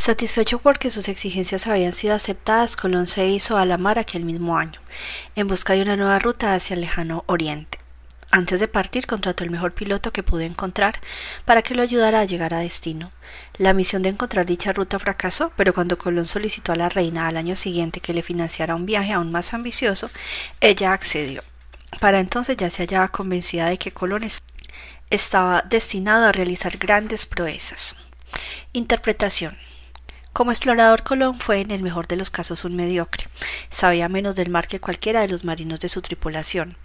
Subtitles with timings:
[0.00, 4.56] Satisfecho porque sus exigencias habían sido aceptadas, Colón se hizo a la mar aquel mismo
[4.56, 4.80] año,
[5.36, 7.78] en busca de una nueva ruta hacia el lejano oriente.
[8.30, 10.98] Antes de partir, contrató el mejor piloto que pudo encontrar
[11.44, 13.12] para que lo ayudara a llegar a destino.
[13.58, 17.36] La misión de encontrar dicha ruta fracasó, pero cuando Colón solicitó a la reina al
[17.36, 20.08] año siguiente que le financiara un viaje aún más ambicioso,
[20.62, 21.44] ella accedió.
[22.00, 24.26] Para entonces ya se hallaba convencida de que Colón
[25.10, 27.98] estaba destinado a realizar grandes proezas.
[28.72, 29.58] Interpretación
[30.32, 33.26] como explorador, Colón fue en el mejor de los casos un mediocre.
[33.68, 36.76] Sabía menos del mar que cualquiera de los marinos de su tripulación.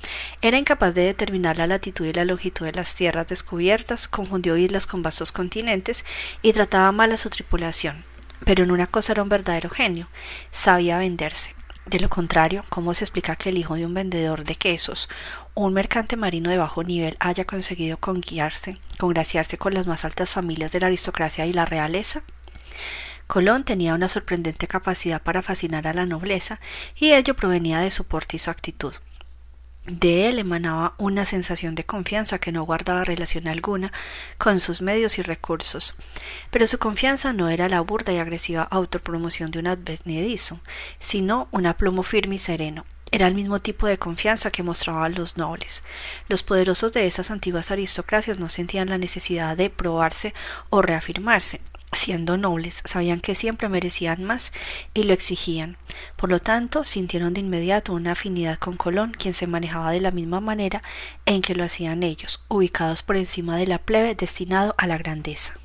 [0.41, 4.87] Era incapaz de determinar la latitud y la longitud de las tierras descubiertas, confundió islas
[4.87, 6.05] con vastos continentes
[6.41, 8.03] y trataba mal a su tripulación.
[8.45, 10.07] Pero en una cosa era un verdadero genio.
[10.51, 11.53] Sabía venderse.
[11.85, 15.07] De lo contrario, ¿cómo se explica que el hijo de un vendedor de quesos,
[15.53, 20.71] un mercante marino de bajo nivel, haya conseguido conguiarse, congraciarse con las más altas familias
[20.71, 22.23] de la aristocracia y la realeza?
[23.27, 26.59] Colón tenía una sorprendente capacidad para fascinar a la nobleza,
[26.95, 28.93] y ello provenía de su porte y su actitud.
[29.87, 33.93] De él emanaba una sensación de confianza que no guardaba relación alguna
[34.39, 35.95] con sus medios y recursos.
[36.49, 40.59] Pero su confianza no era la burda y agresiva autopromoción de un advenedizo,
[40.99, 42.83] sino un aplomo firme y sereno.
[43.11, 45.83] Era el mismo tipo de confianza que mostraban los nobles.
[46.29, 50.33] Los poderosos de esas antiguas aristocracias no sentían la necesidad de probarse
[50.71, 51.61] o reafirmarse,
[51.95, 54.53] siendo nobles, sabían que siempre merecían más
[54.93, 55.77] y lo exigían.
[56.15, 60.11] Por lo tanto, sintieron de inmediato una afinidad con Colón, quien se manejaba de la
[60.11, 60.83] misma manera
[61.25, 65.57] en que lo hacían ellos, ubicados por encima de la plebe destinado a la grandeza.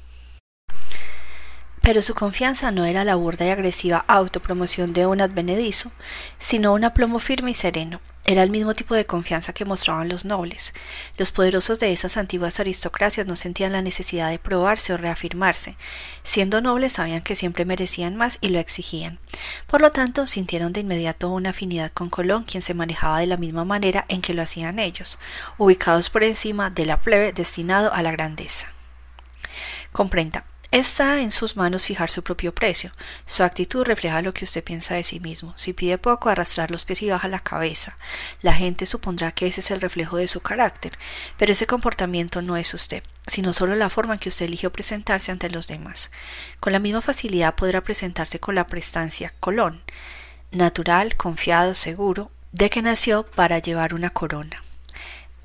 [1.82, 5.90] Pero su confianza no era la burda y agresiva autopromoción de un advenedizo,
[6.38, 10.24] sino un aplomo firme y sereno, era el mismo tipo de confianza que mostraban los
[10.24, 10.72] nobles.
[11.16, 15.76] Los poderosos de esas antiguas aristocracias no sentían la necesidad de probarse o reafirmarse.
[16.22, 19.18] Siendo nobles sabían que siempre merecían más y lo exigían.
[19.66, 23.36] Por lo tanto, sintieron de inmediato una afinidad con Colón, quien se manejaba de la
[23.36, 25.19] misma manera en que lo hacían ellos,
[25.58, 28.72] ubicados por encima de la plebe destinado a la grandeza.
[29.90, 32.92] Comprenda, Está en sus manos fijar su propio precio.
[33.26, 35.53] Su actitud refleja lo que usted piensa de sí mismo.
[35.56, 37.98] Si pide poco, arrastrar los pies y baja la cabeza.
[38.41, 40.97] La gente supondrá que ese es el reflejo de su carácter,
[41.36, 45.32] pero ese comportamiento no es usted, sino solo la forma en que usted eligió presentarse
[45.32, 46.12] ante los demás.
[46.60, 49.82] Con la misma facilidad podrá presentarse con la prestancia Colón,
[50.52, 54.62] natural, confiado, seguro, de que nació para llevar una corona.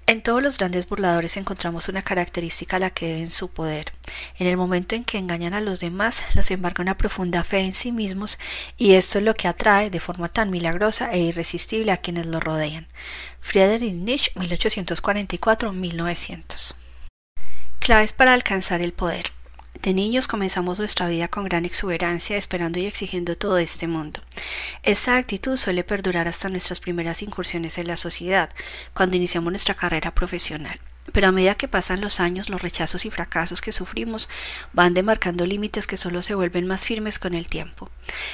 [0.07, 3.91] En todos los grandes burladores encontramos una característica a la que deben su poder.
[4.37, 7.73] En el momento en que engañan a los demás, los embarga una profunda fe en
[7.73, 8.37] sí mismos,
[8.77, 12.39] y esto es lo que atrae de forma tan milagrosa e irresistible a quienes lo
[12.39, 12.87] rodean.
[13.41, 16.75] Friedrich Nietzsche, 1844-1900.
[17.79, 19.34] Claves para alcanzar el poder.
[19.85, 24.19] De niños comenzamos nuestra vida con gran exuberancia, esperando y exigiendo todo este mundo.
[24.81, 28.49] Esta actitud suele perdurar hasta nuestras primeras incursiones en la sociedad,
[28.95, 30.79] cuando iniciamos nuestra carrera profesional.
[31.11, 34.27] Pero a medida que pasan los años, los rechazos y fracasos que sufrimos
[34.73, 37.91] van demarcando límites que solo se vuelven más firmes con el tiempo.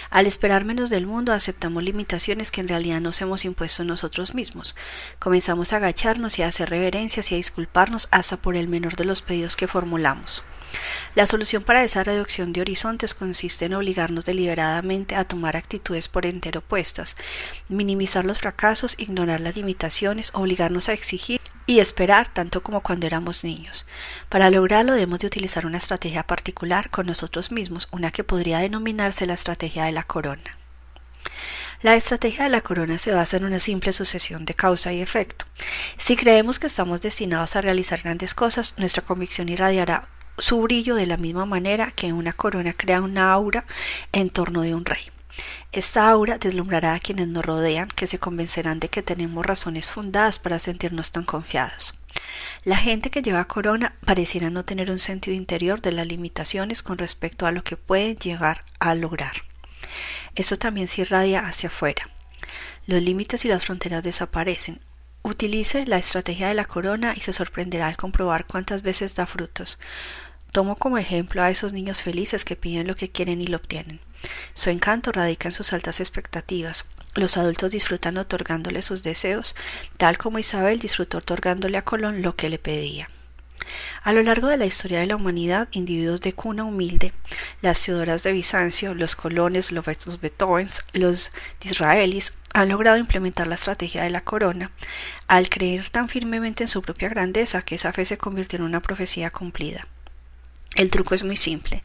[0.09, 4.77] Al esperar menos del mundo, aceptamos limitaciones que en realidad nos hemos impuesto nosotros mismos.
[5.19, 9.03] Comenzamos a agacharnos y a hacer reverencias y a disculparnos hasta por el menor de
[9.03, 10.45] los pedidos que formulamos.
[11.13, 16.25] La solución para esa reducción de horizontes consiste en obligarnos deliberadamente a tomar actitudes por
[16.25, 17.17] entero opuestas,
[17.67, 23.43] minimizar los fracasos, ignorar las limitaciones, obligarnos a exigir y esperar tanto como cuando éramos
[23.43, 23.87] niños.
[24.29, 29.25] Para lograrlo debemos de utilizar una estrategia particular con nosotros mismos, una que podría denominarse
[29.25, 30.57] la estrategia de la corona.
[31.81, 35.45] La estrategia de la corona se basa en una simple sucesión de causa y efecto.
[35.97, 41.05] Si creemos que estamos destinados a realizar grandes cosas, nuestra convicción irradiará su brillo de
[41.05, 43.65] la misma manera que una corona crea una aura
[44.11, 45.03] en torno de un rey.
[45.71, 50.39] Esta aura deslumbrará a quienes nos rodean, que se convencerán de que tenemos razones fundadas
[50.39, 51.99] para sentirnos tan confiados.
[52.63, 56.97] La gente que lleva corona pareciera no tener un sentido interior de las limitaciones con
[56.97, 59.43] respecto a lo que pueden llegar a lograr.
[60.35, 62.09] Eso también se irradia hacia afuera.
[62.85, 64.81] Los límites y las fronteras desaparecen,
[65.23, 69.79] Utilice la estrategia de la corona y se sorprenderá al comprobar cuántas veces da frutos.
[70.51, 73.99] Tomo como ejemplo a esos niños felices que piden lo que quieren y lo obtienen.
[74.53, 76.89] Su encanto radica en sus altas expectativas.
[77.15, 79.55] Los adultos disfrutan otorgándole sus deseos,
[79.97, 83.07] tal como Isabel disfrutó otorgándole a Colón lo que le pedía.
[84.03, 87.13] A lo largo de la historia de la humanidad, individuos de cuna humilde,
[87.61, 89.85] las Teodoras de Bizancio, los colones, los
[90.19, 91.31] Beethovens, los
[91.63, 94.71] israelíes, han logrado implementar la estrategia de la corona
[95.27, 98.81] al creer tan firmemente en su propia grandeza que esa fe se convirtió en una
[98.81, 99.87] profecía cumplida.
[100.75, 101.83] El truco es muy simple.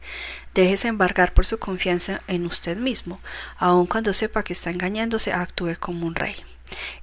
[0.53, 3.19] Déjese embargar por su confianza en usted mismo.
[3.57, 6.35] Aun cuando sepa que está engañándose, actúe como un rey.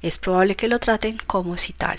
[0.02, 1.98] Es probable que lo traten como si tal.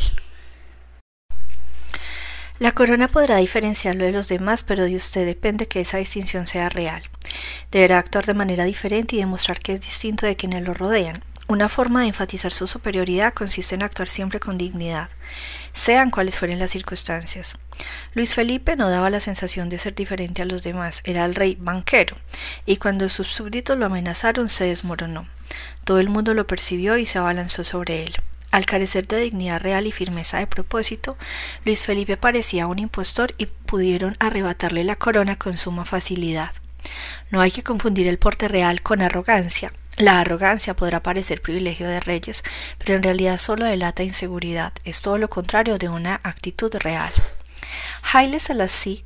[2.58, 6.70] La corona podrá diferenciarlo de los demás, pero de usted depende que esa distinción sea
[6.70, 7.04] real.
[7.70, 11.22] Deberá actuar de manera diferente y demostrar que es distinto de quienes lo rodean.
[11.48, 15.10] Una forma de enfatizar su superioridad consiste en actuar siempre con dignidad,
[15.74, 17.60] sean cuales fueren las circunstancias.
[18.16, 21.56] Luis Felipe no daba la sensación de ser diferente a los demás, era el rey
[21.60, 22.18] banquero,
[22.66, 25.28] y cuando sus súbditos lo amenazaron se desmoronó.
[25.84, 28.16] Todo el mundo lo percibió y se abalanzó sobre él.
[28.50, 31.16] Al carecer de dignidad real y firmeza de propósito,
[31.64, 36.54] Luis Felipe parecía un impostor y pudieron arrebatarle la corona con suma facilidad.
[37.30, 39.72] No hay que confundir el porte real con arrogancia.
[39.98, 42.44] La arrogancia podrá parecer privilegio de reyes,
[42.78, 47.14] pero en realidad solo delata inseguridad, es todo lo contrario de una actitud real.
[48.14, 49.06] Haile Selassie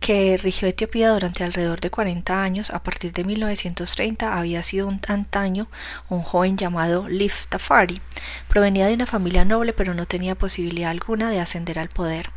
[0.00, 5.00] que rigió Etiopía durante alrededor de 40 años, a partir de 1930 había sido un
[5.08, 5.68] antaño
[6.08, 8.00] un joven llamado Lif Tafari.
[8.48, 12.30] Provenía de una familia noble pero no tenía posibilidad alguna de ascender al poder,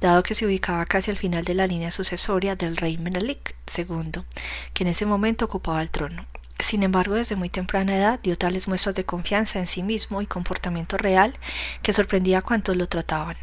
[0.00, 4.22] dado que se ubicaba casi al final de la línea sucesoria del rey Menelik II,
[4.74, 6.26] que en ese momento ocupaba el trono.
[6.58, 10.26] Sin embargo, desde muy temprana edad dio tales muestras de confianza en sí mismo y
[10.26, 11.34] comportamiento real
[11.82, 13.36] que sorprendía a cuantos lo trataban.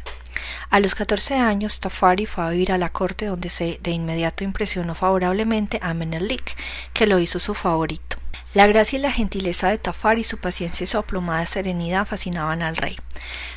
[0.70, 4.44] A los 14 años, Tafari fue a vivir a la corte donde se de inmediato
[4.44, 6.56] impresionó favorablemente a Menelik,
[6.92, 8.23] que lo hizo su favorito.
[8.54, 12.76] La gracia y la gentileza de Tafari, su paciencia y su aplomada serenidad fascinaban al
[12.76, 12.96] rey.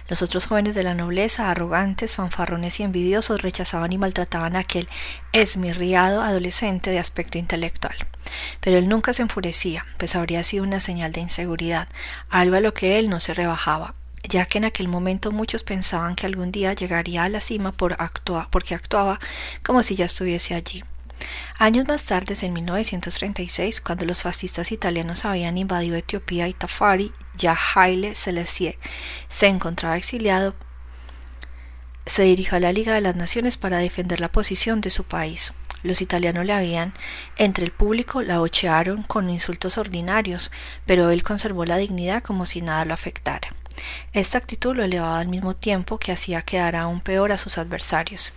[0.07, 4.89] Los otros jóvenes de la nobleza, arrogantes, fanfarrones y envidiosos, rechazaban y maltrataban a aquel
[5.33, 7.95] esmirriado adolescente de aspecto intelectual.
[8.59, 11.87] Pero él nunca se enfurecía, pues habría sido una señal de inseguridad,
[12.31, 16.15] algo a lo que él no se rebajaba, ya que en aquel momento muchos pensaban
[16.15, 17.95] que algún día llegaría a la cima por
[18.49, 19.19] porque actuaba
[19.61, 20.83] como si ya estuviese allí.
[21.59, 27.57] Años más tarde, en 1936, cuando los fascistas italianos habían invadido Etiopía y Tafari, ya
[27.73, 28.77] Haile Selassie
[29.27, 30.53] se encontraba exiliado,
[32.05, 35.55] se dirigió a la Liga de las Naciones para defender la posición de su país.
[35.81, 36.93] Los italianos le habían,
[37.37, 40.51] entre el público, la ochearon con insultos ordinarios,
[40.85, 43.56] pero él conservó la dignidad como si nada lo afectara.
[44.13, 48.33] Esta actitud lo elevaba al mismo tiempo que hacía quedar aún peor a sus adversarios.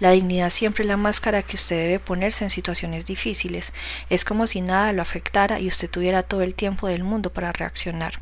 [0.00, 3.72] La dignidad siempre es la máscara que usted debe ponerse en situaciones difíciles.
[4.10, 7.52] Es como si nada lo afectara y usted tuviera todo el tiempo del mundo para
[7.52, 8.20] reaccionar.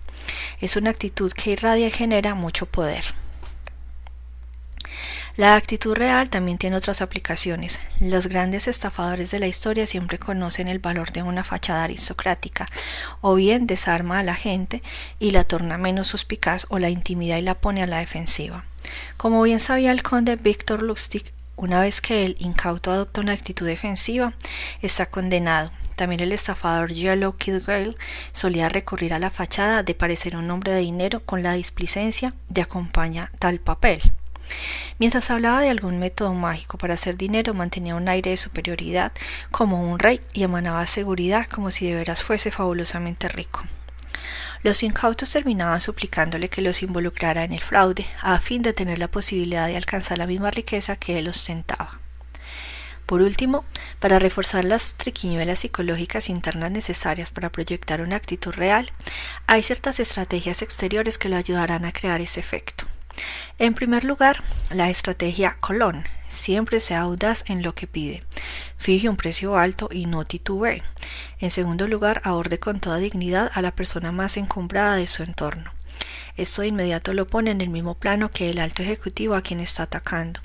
[0.60, 3.14] Es una actitud que irradia y genera mucho poder.
[5.36, 7.80] La actitud real también tiene otras aplicaciones.
[8.00, 12.66] Los grandes estafadores de la historia siempre conocen el valor de una fachada aristocrática,
[13.22, 14.82] o bien desarma a la gente
[15.18, 18.66] y la torna menos suspicaz o la intimida y la pone a la defensiva.
[19.16, 23.66] Como bien sabía el conde Víctor Lustig, una vez que el incauto adopta una actitud
[23.66, 24.34] defensiva,
[24.82, 25.70] está condenado.
[25.96, 27.62] También el estafador Yellow Kid
[28.32, 32.62] solía recurrir a la fachada de parecer un hombre de dinero con la displicencia de
[32.62, 34.00] acompañar tal papel.
[34.98, 39.12] Mientras hablaba de algún método mágico para hacer dinero, mantenía un aire de superioridad
[39.50, 43.62] como un rey y emanaba seguridad como si de veras fuese fabulosamente rico.
[44.62, 49.08] Los incautos terminaban suplicándole que los involucrara en el fraude, a fin de tener la
[49.08, 51.98] posibilidad de alcanzar la misma riqueza que él ostentaba.
[53.06, 53.64] Por último,
[53.98, 58.92] para reforzar las triquiñuelas psicológicas internas necesarias para proyectar una actitud real,
[59.46, 62.86] hay ciertas estrategias exteriores que lo ayudarán a crear ese efecto.
[63.58, 66.04] En primer lugar, la estrategia Colón.
[66.28, 68.22] Siempre sea audaz en lo que pide.
[68.78, 70.82] Fije un precio alto y no titubee.
[71.38, 75.72] En segundo lugar, aborde con toda dignidad a la persona más encumbrada de su entorno.
[76.36, 79.60] Esto de inmediato lo pone en el mismo plano que el alto ejecutivo a quien
[79.60, 80.40] está atacando.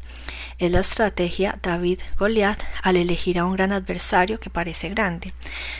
[0.59, 5.33] Es la estrategia David Goliath al elegir a un gran adversario que parece grande.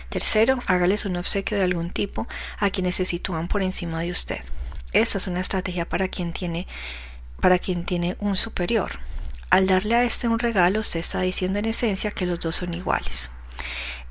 [0.09, 2.27] Tercero, hágales un obsequio de algún tipo
[2.57, 4.39] a quienes se sitúan por encima de usted.
[4.97, 6.65] Esa es una estrategia para quien tiene,
[7.39, 8.93] para quien tiene un superior.
[9.51, 12.73] Al darle a este un regalo, usted está diciendo en esencia que los dos son
[12.73, 13.29] iguales.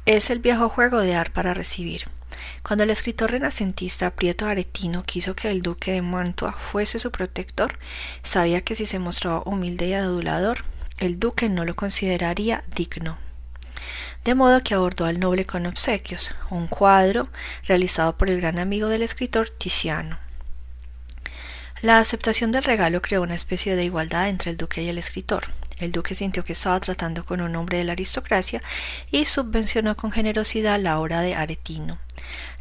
[0.05, 2.05] Es el viejo juego de dar para recibir.
[2.63, 7.81] Cuando el escritor renacentista Prieto Aretino quiso que el duque de Mantua fuese su protector,
[8.23, 10.65] sabía que si se mostraba humilde y adulador,
[10.99, 13.19] el duque no lo consideraría digno.
[14.25, 17.29] De modo que abordó al noble con obsequios, un cuadro
[17.65, 20.25] realizado por el gran amigo del escritor Tiziano.
[21.83, 25.49] La aceptación del regalo creó una especie de igualdad entre el duque y el escritor.
[25.79, 28.63] El duque sintió que estaba tratando con un hombre de la aristocracia
[29.11, 31.99] y subvencionó con generosidad la obra de Aretino.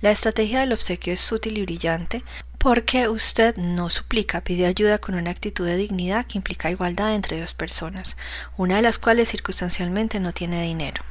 [0.01, 2.23] La estrategia del obsequio es sutil y brillante
[2.57, 7.39] porque usted no suplica, pide ayuda con una actitud de dignidad que implica igualdad entre
[7.39, 8.17] dos personas,
[8.57, 11.03] una de las cuales circunstancialmente no tiene dinero.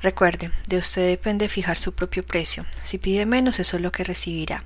[0.00, 2.64] Recuerde, de usted depende fijar su propio precio.
[2.82, 4.64] Si pide menos, eso es lo que recibirá.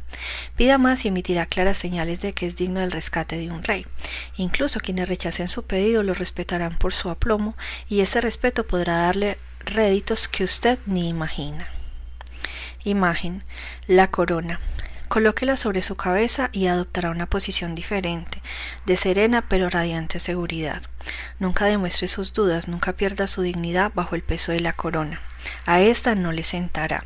[0.56, 3.86] Pida más y emitirá claras señales de que es digno del rescate de un rey.
[4.36, 7.56] Incluso quienes rechacen su pedido lo respetarán por su aplomo
[7.88, 11.68] y ese respeto podrá darle réditos que usted ni imagina.
[12.84, 13.42] Imagen.
[13.86, 14.60] La corona.
[15.08, 18.42] Colóquela sobre su cabeza y adoptará una posición diferente,
[18.86, 20.82] de serena pero radiante seguridad.
[21.38, 25.20] Nunca demuestre sus dudas, nunca pierda su dignidad bajo el peso de la corona.
[25.66, 27.04] A esta no le sentará.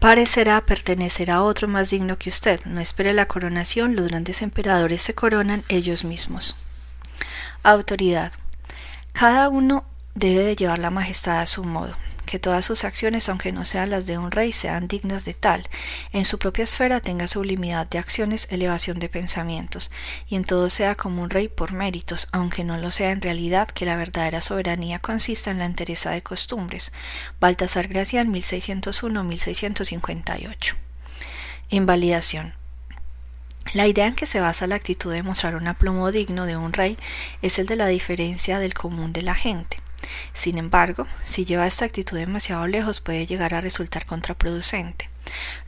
[0.00, 2.64] Parecerá pertenecer a otro más digno que usted.
[2.64, 6.56] No espere la coronación, los grandes emperadores se coronan ellos mismos.
[7.62, 8.32] Autoridad.
[9.12, 9.84] Cada uno
[10.14, 11.94] debe de llevar la majestad a su modo
[12.30, 15.68] que todas sus acciones, aunque no sean las de un rey, sean dignas de tal,
[16.12, 19.90] en su propia esfera tenga sublimidad de acciones, elevación de pensamientos,
[20.28, 23.66] y en todo sea como un rey por méritos, aunque no lo sea en realidad,
[23.68, 26.92] que la verdadera soberanía consista en la entereza de costumbres.
[27.40, 30.76] Baltasar Gracián, 1601-1658.
[31.70, 32.54] Invalidación.
[33.74, 36.72] La idea en que se basa la actitud de mostrar un aplomo digno de un
[36.72, 36.96] rey
[37.42, 39.78] es el de la diferencia del común de la gente.
[40.34, 45.10] Sin embargo, si lleva esta actitud demasiado lejos puede llegar a resultar contraproducente.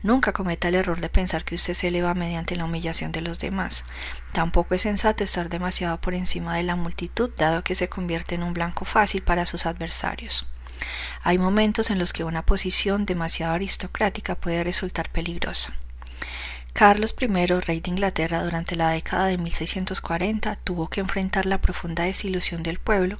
[0.01, 3.39] Nunca cometa el error de pensar que usted se eleva mediante la humillación de los
[3.39, 3.85] demás.
[4.31, 8.43] Tampoco es sensato estar demasiado por encima de la multitud, dado que se convierte en
[8.43, 10.47] un blanco fácil para sus adversarios.
[11.23, 15.73] Hay momentos en los que una posición demasiado aristocrática puede resultar peligrosa.
[16.73, 22.05] Carlos I, rey de Inglaterra durante la década de 1640, tuvo que enfrentar la profunda
[22.05, 23.19] desilusión del pueblo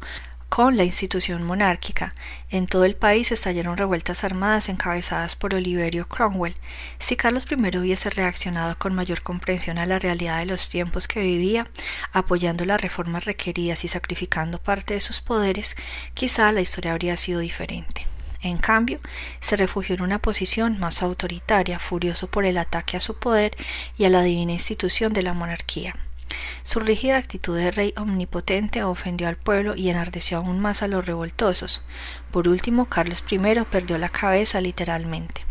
[0.53, 2.13] con la institución monárquica.
[2.51, 6.55] En todo el país estallaron revueltas armadas encabezadas por Oliverio Cromwell.
[6.99, 11.21] Si Carlos I hubiese reaccionado con mayor comprensión a la realidad de los tiempos que
[11.21, 11.65] vivía,
[12.11, 15.75] apoyando las reformas requeridas y sacrificando parte de sus poderes,
[16.13, 18.05] quizá la historia habría sido diferente.
[18.43, 18.99] En cambio,
[19.41, 23.57] se refugió en una posición más autoritaria, furioso por el ataque a su poder
[23.97, 25.95] y a la divina institución de la monarquía.
[26.63, 31.05] Su rígida actitud de rey omnipotente ofendió al pueblo y enardeció aún más a los
[31.05, 31.83] revoltosos.
[32.31, 35.45] Por último, Carlos I perdió la cabeza literalmente.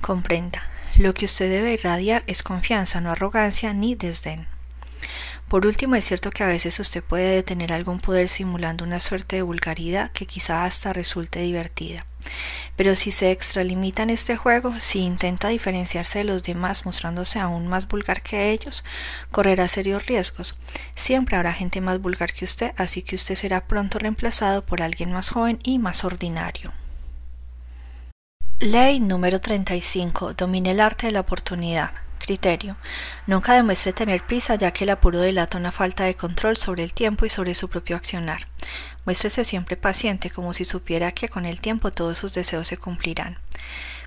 [0.00, 0.62] Comprenda,
[0.96, 4.46] lo que usted debe irradiar es confianza, no arrogancia ni desdén.
[5.48, 9.36] Por último, es cierto que a veces usted puede detener algún poder simulando una suerte
[9.36, 12.06] de vulgaridad que quizá hasta resulte divertida.
[12.76, 17.68] Pero si se extralimita en este juego, si intenta diferenciarse de los demás mostrándose aún
[17.68, 18.84] más vulgar que ellos,
[19.30, 20.58] correrá serios riesgos.
[20.94, 25.12] Siempre habrá gente más vulgar que usted, así que usted será pronto reemplazado por alguien
[25.12, 26.72] más joven y más ordinario.
[28.60, 30.34] Ley número 35.
[30.34, 32.03] Domine el arte de la oportunidad.
[32.24, 32.78] Criterio.
[33.26, 36.94] Nunca demuestre tener prisa ya que el apuro delata una falta de control sobre el
[36.94, 38.48] tiempo y sobre su propio accionar.
[39.04, 43.36] Muéstrese siempre paciente como si supiera que con el tiempo todos sus deseos se cumplirán.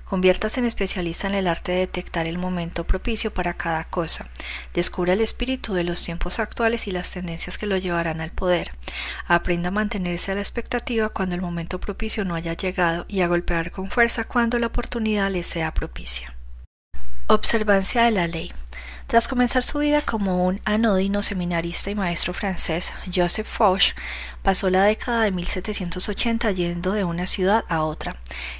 [0.04, 4.28] Conviértase en especialista en el arte de detectar el momento propicio para cada cosa.
[4.74, 8.72] Descubra el espíritu de los tiempos actuales y las tendencias que lo llevarán al poder.
[9.28, 13.28] Aprenda a mantenerse a la expectativa cuando el momento propicio no haya llegado y a
[13.28, 16.34] golpear con fuerza cuando la oportunidad le sea propicia.
[17.30, 18.54] Observancia de la ley.
[19.06, 23.92] Tras comenzar su vida como un anodino seminarista y maestro francés, Joseph Foch
[24.42, 28.16] pasó la década de 1780 yendo de una ciudad a otra,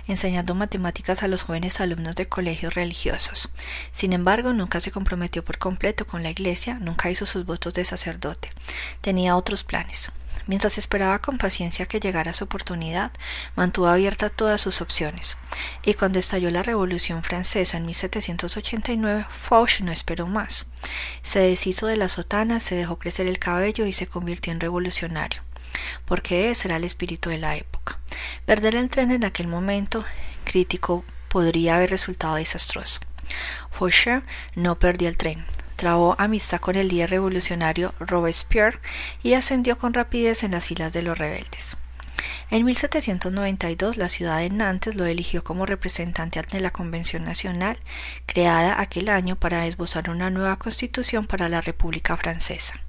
[0.06, 3.54] enseñando matemáticas a los jóvenes alumnos de colegios religiosos.
[3.92, 7.86] Sin embargo, nunca se comprometió por completo con la Iglesia, nunca hizo sus votos de
[7.86, 8.50] sacerdote.
[9.00, 10.12] Tenía otros planes.
[10.48, 13.12] Mientras esperaba con paciencia que llegara su oportunidad,
[13.54, 15.36] mantuvo abiertas todas sus opciones.
[15.84, 20.70] Y cuando estalló la Revolución Francesa en 1789, Foch no esperó más.
[21.22, 25.42] Se deshizo de la sotana, se dejó crecer el cabello y se convirtió en revolucionario
[26.06, 27.98] porque ese era el espíritu de la época.
[28.46, 30.04] Perder el tren en aquel momento
[30.44, 33.00] crítico podría haber resultado desastroso.
[33.70, 34.22] Faucher
[34.54, 35.44] no perdió el tren,
[35.78, 38.80] trabó amistad con el líder revolucionario Robespierre
[39.22, 41.78] y ascendió con rapidez en las filas de los rebeldes.
[42.50, 47.78] En 1792 la ciudad de Nantes lo eligió como representante ante la Convención Nacional,
[48.26, 52.80] creada aquel año para esbozar una nueva constitución para la República Francesa.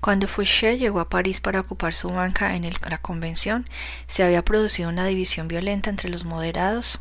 [0.00, 3.68] Cuando Fouché llegó a París para ocupar su banca en la convención,
[4.06, 7.00] se había producido una división violenta entre los moderados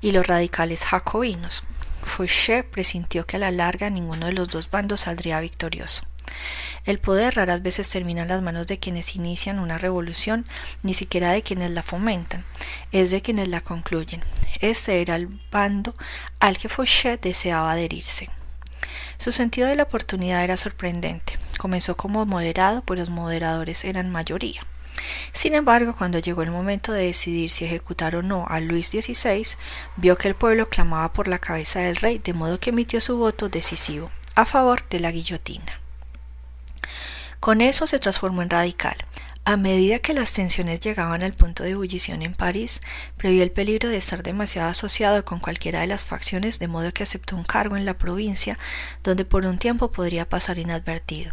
[0.00, 1.64] y los radicales jacobinos.
[2.06, 6.04] Fouché presintió que a la larga ninguno de los dos bandos saldría victorioso.
[6.84, 10.46] El poder raras veces termina en las manos de quienes inician una revolución,
[10.82, 12.44] ni siquiera de quienes la fomentan,
[12.92, 14.22] es de quienes la concluyen.
[14.60, 15.94] Este era el bando
[16.38, 18.30] al que Fouché deseaba adherirse.
[19.18, 21.38] Su sentido de la oportunidad era sorprendente.
[21.58, 24.62] Comenzó como moderado, pues los moderadores eran mayoría.
[25.32, 29.56] Sin embargo, cuando llegó el momento de decidir si ejecutar o no a Luis XVI,
[29.96, 33.16] vio que el pueblo clamaba por la cabeza del rey, de modo que emitió su
[33.18, 35.80] voto decisivo a favor de la guillotina.
[37.40, 38.96] Con eso se transformó en radical.
[39.44, 42.82] A medida que las tensiones llegaban al punto de ebullición en París,
[43.16, 47.04] previó el peligro de estar demasiado asociado con cualquiera de las facciones, de modo que
[47.04, 48.58] aceptó un cargo en la provincia,
[49.04, 51.32] donde por un tiempo podría pasar inadvertido.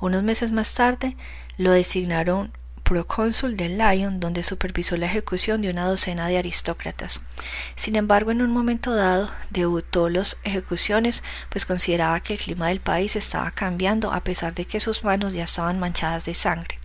[0.00, 1.16] Unos meses más tarde
[1.56, 2.52] lo designaron
[2.90, 7.22] procónsul de Lyon, donde supervisó la ejecución de una docena de aristócratas.
[7.76, 12.80] Sin embargo, en un momento dado, debutó las ejecuciones, pues consideraba que el clima del
[12.80, 16.80] país estaba cambiando a pesar de que sus manos ya estaban manchadas de sangre.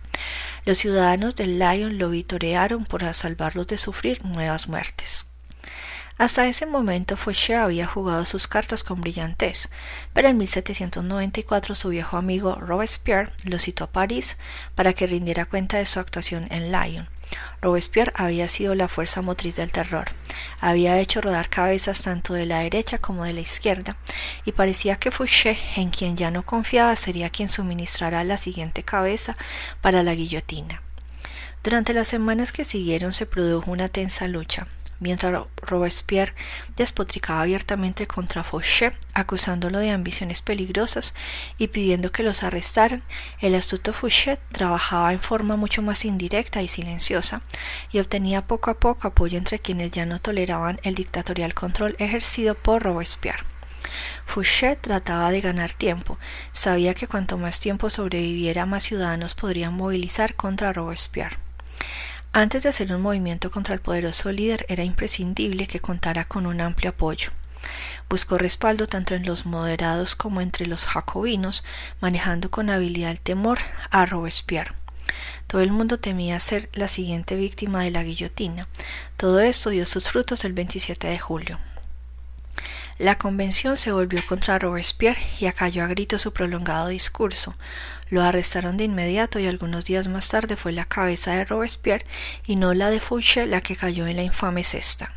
[0.64, 5.26] Los ciudadanos de Lyon lo vitorearon por salvarlos de sufrir nuevas muertes.
[6.18, 9.68] Hasta ese momento Fouché había jugado sus cartas con brillantez,
[10.14, 14.38] pero en 1794 su viejo amigo Robespierre lo citó a París
[14.74, 17.06] para que rindiera cuenta de su actuación en Lyon.
[17.60, 20.06] Robespierre había sido la fuerza motriz del terror,
[20.58, 23.94] había hecho rodar cabezas tanto de la derecha como de la izquierda,
[24.46, 29.36] y parecía que Fouché, en quien ya no confiaba, sería quien suministrara la siguiente cabeza
[29.82, 30.80] para la guillotina.
[31.62, 34.66] Durante las semanas que siguieron se produjo una tensa lucha
[35.00, 36.34] mientras Robespierre
[36.76, 41.14] despotricaba abiertamente contra Fauché, acusándolo de ambiciones peligrosas
[41.58, 43.02] y pidiendo que los arrestaran,
[43.40, 47.42] el astuto Fouché trabajaba en forma mucho más indirecta y silenciosa
[47.92, 52.54] y obtenía poco a poco apoyo entre quienes ya no toleraban el dictatorial control ejercido
[52.54, 53.44] por Robespierre.
[54.26, 56.18] Fouché trataba de ganar tiempo.
[56.52, 61.38] Sabía que cuanto más tiempo sobreviviera, más ciudadanos podrían movilizar contra Robespierre.
[62.36, 66.60] Antes de hacer un movimiento contra el poderoso líder era imprescindible que contara con un
[66.60, 67.30] amplio apoyo.
[68.10, 71.64] Buscó respaldo tanto en los moderados como entre los jacobinos,
[71.98, 73.58] manejando con habilidad el temor
[73.90, 74.74] a Robespierre.
[75.46, 78.68] Todo el mundo temía ser la siguiente víctima de la guillotina.
[79.16, 81.58] Todo esto dio sus frutos el 27 de julio.
[82.98, 87.54] La convención se volvió contra Robespierre y acalló a gritos su prolongado discurso.
[88.08, 92.06] Lo arrestaron de inmediato y algunos días más tarde fue la cabeza de Robespierre
[92.46, 95.12] y no la de Fouché la que cayó en la infame cesta.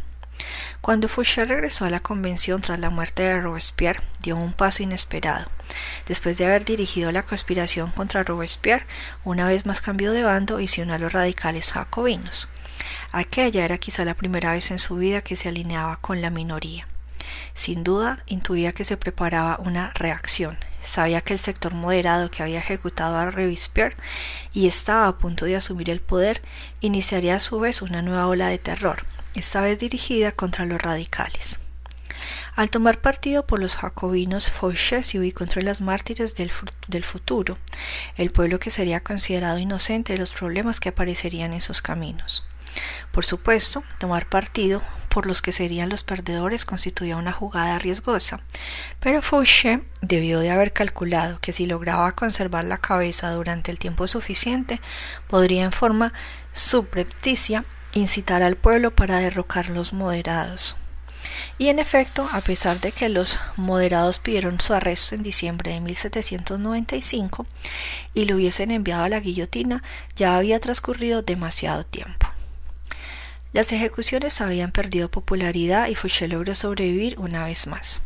[0.81, 5.45] Cuando Fouché regresó a la convención tras la muerte de Robespierre, dio un paso inesperado.
[6.07, 8.85] Después de haber dirigido la conspiración contra Robespierre,
[9.23, 12.49] una vez más cambió de bando y se unió a los radicales jacobinos.
[13.11, 16.87] Aquella era quizá la primera vez en su vida que se alineaba con la minoría.
[17.53, 22.59] Sin duda, intuía que se preparaba una reacción, Sabía que el sector moderado que había
[22.59, 23.95] ejecutado a Robespierre
[24.53, 26.41] y estaba a punto de asumir el poder
[26.81, 31.59] iniciaría a su vez una nueva ola de terror, esta vez dirigida contra los radicales.
[32.55, 36.51] Al tomar partido por los jacobinos, Fauché se ubicó entre las mártires del,
[36.89, 37.57] del, futuro,
[38.17, 42.48] el pueblo que sería considerado inocente de los problemas que aparecerían en sus caminos.
[43.11, 48.41] Por supuesto, tomar partido por los que serían los perdedores constituía una jugada riesgosa,
[48.99, 54.07] pero Fauché debió de haber calculado que si lograba conservar la cabeza durante el tiempo
[54.07, 54.79] suficiente,
[55.27, 56.13] podría en forma
[56.53, 60.77] subrepticia incitar al pueblo para derrocar los moderados.
[61.57, 65.81] Y en efecto, a pesar de que los moderados pidieron su arresto en diciembre de
[65.81, 67.45] 1795
[68.13, 69.83] y lo hubiesen enviado a la guillotina,
[70.15, 72.27] ya había transcurrido demasiado tiempo.
[73.51, 78.03] Las ejecuciones habían perdido popularidad y Fouché logró sobrevivir una vez más.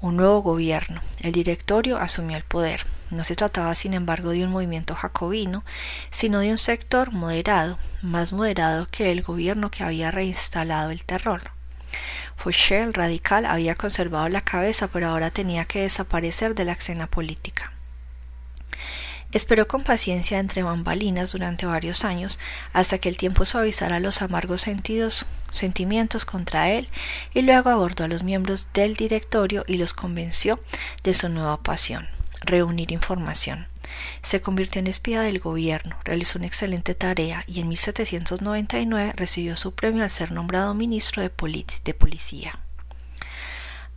[0.00, 2.86] Un nuevo gobierno, el directorio asumió el poder.
[3.10, 5.62] No se trataba, sin embargo, de un movimiento jacobino,
[6.10, 11.50] sino de un sector moderado, más moderado que el gobierno que había reinstalado el terror.
[12.36, 17.06] Fouché, el radical, había conservado la cabeza, pero ahora tenía que desaparecer de la escena
[17.06, 17.71] política.
[19.32, 22.38] Esperó con paciencia entre bambalinas durante varios años
[22.74, 26.88] hasta que el tiempo suavizara los amargos sentidos, sentimientos contra él
[27.32, 30.60] y luego abordó a los miembros del directorio y los convenció
[31.02, 32.08] de su nueva pasión,
[32.42, 33.68] reunir información.
[34.22, 39.74] Se convirtió en espía del gobierno, realizó una excelente tarea y en 1799 recibió su
[39.74, 41.30] premio al ser nombrado ministro de,
[41.84, 42.58] de Policía.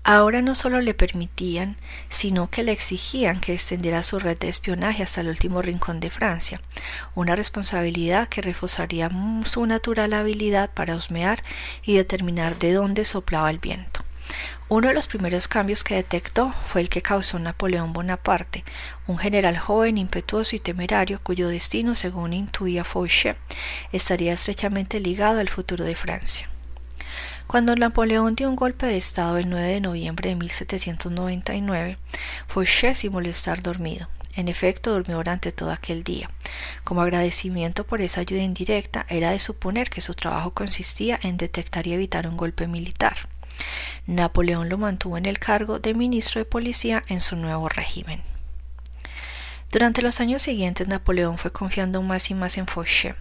[0.07, 1.77] Ahora no solo le permitían,
[2.11, 6.11] sino que le exigían que extendiera su red de espionaje hasta el último rincón de
[6.11, 6.61] Francia,
[7.15, 9.09] una responsabilidad que reforzaría
[9.45, 11.41] su natural habilidad para husmear
[11.83, 14.01] y determinar de dónde soplaba el viento.
[14.69, 18.63] Uno de los primeros cambios que detectó fue el que causó Napoleón Bonaparte,
[19.07, 23.37] un general joven, impetuoso y temerario cuyo destino, según intuía Fauché,
[23.91, 26.47] estaría estrechamente ligado al futuro de Francia.
[27.47, 31.97] Cuando Napoleón dio un golpe de Estado el 9 de noviembre de 1799,
[32.47, 34.09] Fouché simuló estar dormido.
[34.35, 36.29] En efecto, durmió durante todo aquel día.
[36.83, 41.85] Como agradecimiento por esa ayuda indirecta, era de suponer que su trabajo consistía en detectar
[41.87, 43.15] y evitar un golpe militar.
[44.07, 48.21] Napoleón lo mantuvo en el cargo de ministro de policía en su nuevo régimen.
[49.75, 53.13] Durante los años siguientes Napoleón fue confiando más y más en Fouché.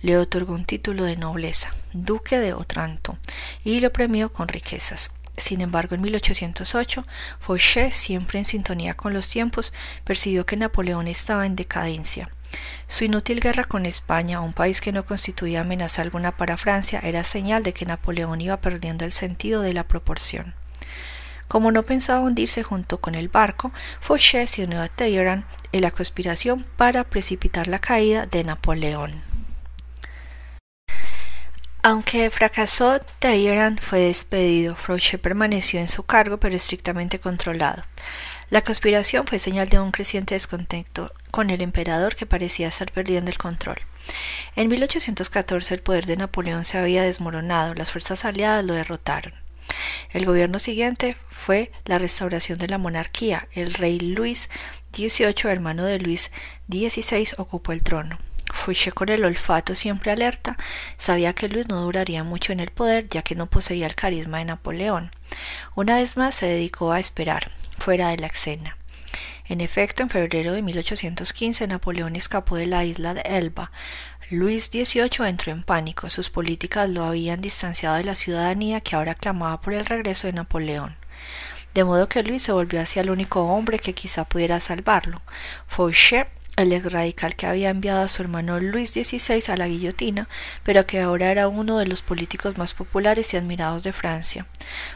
[0.00, 3.18] Le otorgó un título de nobleza, duque de Otranto,
[3.62, 5.20] y lo premió con riquezas.
[5.36, 7.04] Sin embargo, en 1808,
[7.40, 12.30] Fouché, siempre en sintonía con los tiempos, percibió que Napoleón estaba en decadencia.
[12.86, 17.22] Su inútil guerra con España, un país que no constituía amenaza alguna para Francia, era
[17.22, 20.54] señal de que Napoleón iba perdiendo el sentido de la proporción.
[21.48, 25.90] Como no pensaba hundirse junto con el barco, Fouché se unió a Talleyrand en la
[25.90, 29.22] conspiración para precipitar la caída de Napoleón.
[31.82, 34.76] Aunque fracasó, Talleyrand fue despedido.
[34.76, 37.82] Fouché permaneció en su cargo, pero estrictamente controlado.
[38.50, 43.30] La conspiración fue señal de un creciente descontento con el emperador que parecía estar perdiendo
[43.30, 43.76] el control.
[44.56, 49.47] En 1814 el poder de Napoleón se había desmoronado, las fuerzas aliadas lo derrotaron.
[50.10, 53.48] El gobierno siguiente fue la restauración de la monarquía.
[53.52, 54.50] El rey Luis
[54.94, 56.30] XVIII, hermano de Luis
[56.68, 58.18] XVI, ocupó el trono.
[58.52, 60.56] Fouché con el olfato siempre alerta,
[60.96, 64.38] sabía que Luis no duraría mucho en el poder ya que no poseía el carisma
[64.38, 65.10] de Napoleón.
[65.74, 68.76] Una vez más se dedicó a esperar, fuera de la escena.
[69.48, 73.70] En efecto, en febrero de 1815 Napoleón escapó de la isla de Elba.
[74.30, 76.10] Luis XVIII entró en pánico.
[76.10, 80.34] Sus políticas lo habían distanciado de la ciudadanía que ahora clamaba por el regreso de
[80.34, 80.96] Napoleón.
[81.72, 85.22] De modo que Luis se volvió hacia el único hombre que quizá pudiera salvarlo.
[85.66, 86.26] Fouché
[86.58, 90.28] el radical que había enviado a su hermano Luis XVI a la guillotina,
[90.64, 94.46] pero que ahora era uno de los políticos más populares y admirados de Francia.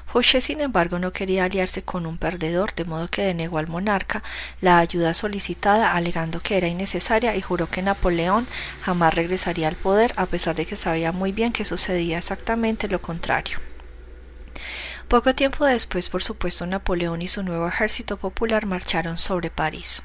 [0.06, 4.22] Fouché, sin embargo, no quería aliarse con un perdedor, de modo que denegó al monarca
[4.60, 8.46] la ayuda solicitada, alegando que era innecesaria y juró que Napoleón
[8.82, 13.00] jamás regresaría al poder, a pesar de que sabía muy bien que sucedía exactamente lo
[13.00, 13.71] contrario.
[15.12, 20.04] Poco tiempo después, por supuesto, Napoleón y su nuevo ejército popular marcharon sobre París.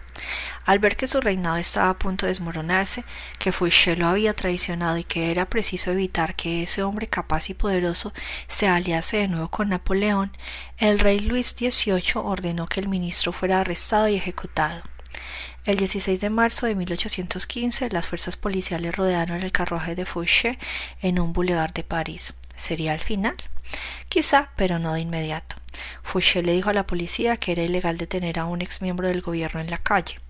[0.65, 3.05] Al ver que su reinado estaba a punto de desmoronarse,
[3.39, 7.53] que Fouché lo había traicionado y que era preciso evitar que ese hombre capaz y
[7.53, 8.11] poderoso
[8.49, 10.33] se aliase de nuevo con Napoleón,
[10.77, 14.81] el rey Luis XVIII ordenó que el ministro fuera arrestado y ejecutado.
[15.67, 20.57] El 16 de marzo de 1815, las fuerzas policiales rodearon el carruaje de Fouché
[21.01, 22.35] en un boulevard de París.
[22.55, 23.35] ¿Sería el final?
[24.07, 25.57] Quizá, pero no de inmediato.
[26.03, 29.19] Fouché le dijo a la policía que era ilegal detener a un ex miembro del
[29.19, 30.21] gobierno en la calle.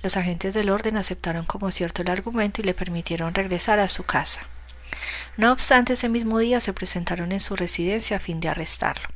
[0.00, 4.04] Los agentes del orden aceptaron como cierto el argumento y le permitieron regresar a su
[4.04, 4.46] casa.
[5.36, 9.08] No obstante, ese mismo día se presentaron en su residencia a fin de arrestarlo.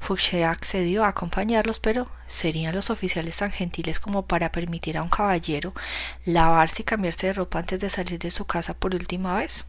[0.00, 5.08] Fouché accedió a acompañarlos, pero ¿serían los oficiales tan gentiles como para permitir a un
[5.08, 5.74] caballero
[6.24, 9.68] lavarse y cambiarse de ropa antes de salir de su casa por última vez?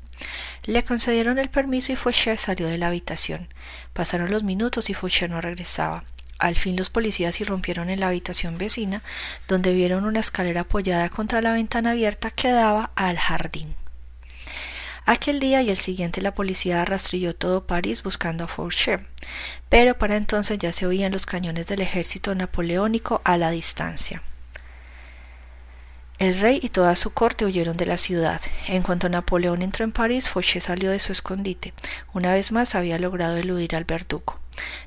[0.63, 3.49] Le concedieron el permiso y Fouché salió de la habitación.
[3.93, 6.03] Pasaron los minutos y Fouché no regresaba.
[6.37, 9.01] Al fin los policías irrumpieron en la habitación vecina,
[9.47, 13.75] donde vieron una escalera apoyada contra la ventana abierta que daba al jardín.
[15.07, 18.97] Aquel día y el siguiente la policía rastrilló todo París buscando a Fouché,
[19.69, 24.23] pero para entonces ya se oían los cañones del ejército napoleónico a la distancia.
[26.17, 28.41] El rey y toda su corte huyeron de la ciudad.
[28.67, 31.73] En cuanto Napoleón entró en París, Fouché salió de su escondite.
[32.13, 34.39] Una vez más había logrado eludir al verdugo.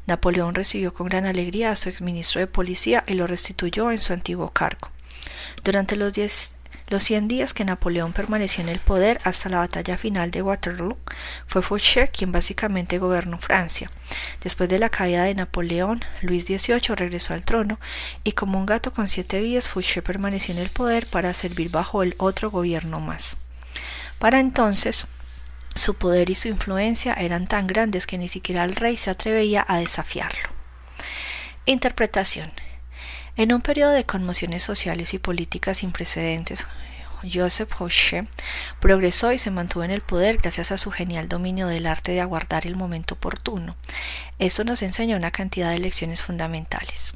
[0.07, 4.15] Napoleón recibió con gran alegría a su exministro de policía y lo restituyó en su
[4.15, 4.89] antiguo cargo.
[5.63, 6.57] Durante los diez
[6.89, 10.97] los cien días que Napoleón permaneció en el poder hasta la batalla final de Waterloo,
[11.47, 13.91] fue Fouché quien básicamente gobernó Francia.
[14.43, 17.79] Después de la caída de Napoleón, Luis XVIII regresó al trono
[18.25, 22.03] y como un gato con siete vidas, Fouché permaneció en el poder para servir bajo
[22.03, 23.39] el otro gobierno más.
[24.19, 25.09] Para entonces,
[25.75, 29.65] su poder y su influencia eran tan grandes que ni siquiera el rey se atrevía
[29.69, 30.49] a desafiarlo.
[31.67, 32.51] Interpretación.
[33.39, 36.67] En un periodo de conmociones sociales y políticas sin precedentes,
[37.23, 38.27] Joseph Fouché
[38.81, 42.21] progresó y se mantuvo en el poder gracias a su genial dominio del arte de
[42.21, 43.77] aguardar el momento oportuno.
[44.41, 47.15] Esto nos enseña una cantidad de lecciones fundamentales.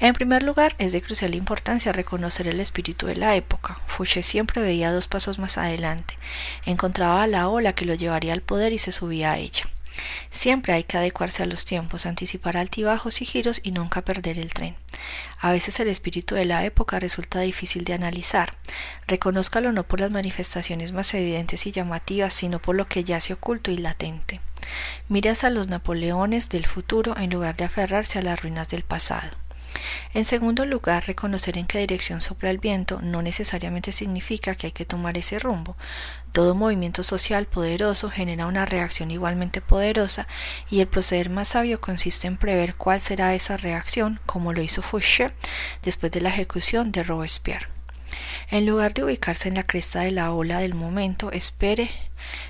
[0.00, 3.80] En primer lugar, es de crucial importancia reconocer el espíritu de la época.
[3.86, 6.18] Fouché siempre veía dos pasos más adelante,
[6.66, 9.64] encontraba la ola que lo llevaría al poder y se subía a ella.
[10.30, 14.52] Siempre hay que adecuarse a los tiempos, anticipar altibajos y giros y nunca perder el
[14.52, 14.76] tren.
[15.40, 18.56] A veces el espíritu de la época resulta difícil de analizar.
[19.06, 23.70] Reconózcalo no por las manifestaciones más evidentes y llamativas, sino por lo que yace oculto
[23.70, 24.40] y latente.
[25.08, 29.30] Miras a los Napoleones del futuro en lugar de aferrarse a las ruinas del pasado.
[30.14, 34.72] En segundo lugar, reconocer en qué dirección sopla el viento no necesariamente significa que hay
[34.72, 35.76] que tomar ese rumbo.
[36.38, 40.28] Todo movimiento social poderoso genera una reacción igualmente poderosa
[40.70, 44.80] y el proceder más sabio consiste en prever cuál será esa reacción, como lo hizo
[44.80, 45.32] Fouché
[45.82, 47.66] después de la ejecución de Robespierre.
[48.52, 51.90] En lugar de ubicarse en la cresta de la ola del momento, espere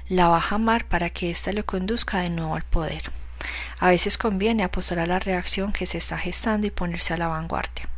[0.06, 3.10] la baja mar para que ésta lo conduzca de nuevo al poder.
[3.78, 7.28] A veces conviene apostar a la reacción que se está gestando y ponerse a la
[7.28, 7.88] vanguardia.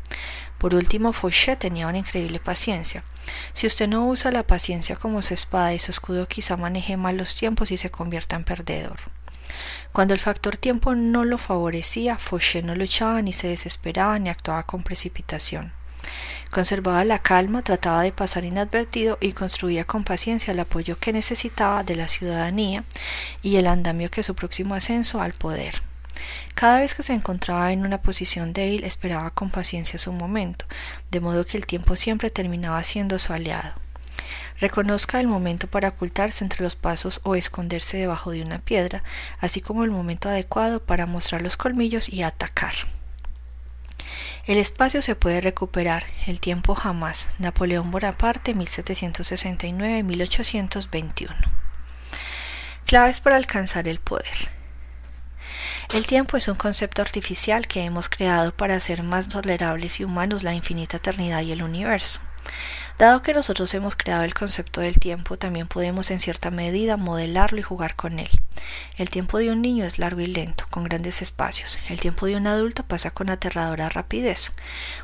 [0.57, 3.03] Por último, Fouché tenía una increíble paciencia.
[3.53, 7.17] Si usted no usa la paciencia como su espada y su escudo quizá maneje mal
[7.17, 8.99] los tiempos y se convierta en perdedor.
[9.93, 14.63] Cuando el factor tiempo no lo favorecía, Fouché no luchaba ni se desesperaba ni actuaba
[14.63, 15.73] con precipitación.
[16.51, 21.85] Conservaba la calma, trataba de pasar inadvertido y construía con paciencia el apoyo que necesitaba
[21.85, 22.85] de la ciudadanía
[23.43, 25.83] y el andamio que su próximo ascenso al poder.
[26.55, 30.67] Cada vez que se encontraba en una posición débil esperaba con paciencia su momento,
[31.11, 33.73] de modo que el tiempo siempre terminaba siendo su aliado.
[34.61, 39.03] Reconozca el momento para ocultarse entre los pasos o esconderse debajo de una piedra,
[39.41, 42.75] así como el momento adecuado para mostrar los colmillos y atacar.
[44.47, 47.31] El espacio se puede recuperar, el tiempo jamás.
[47.39, 51.35] Napoleón Bonaparte, 1769-1821.
[52.85, 54.60] Claves para alcanzar el poder.
[55.93, 60.45] El tiempo es un concepto artificial que hemos creado para hacer más tolerables y humanos
[60.45, 62.21] la infinita eternidad y el universo.
[62.97, 67.59] Dado que nosotros hemos creado el concepto del tiempo, también podemos en cierta medida modelarlo
[67.59, 68.31] y jugar con él.
[68.99, 71.81] El tiempo de un niño es largo y lento, con grandes espacios.
[71.89, 74.53] El tiempo de un adulto pasa con aterradora rapidez.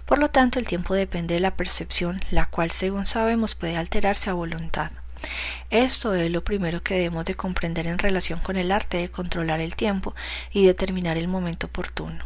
[0.04, 4.30] Por lo tanto, el tiempo depende de la percepción, la cual, según sabemos, puede alterarse
[4.30, 4.92] a voluntad.
[5.70, 9.60] Esto es lo primero que debemos de comprender en relación con el arte de controlar
[9.60, 10.14] el tiempo
[10.52, 12.24] y determinar el momento oportuno.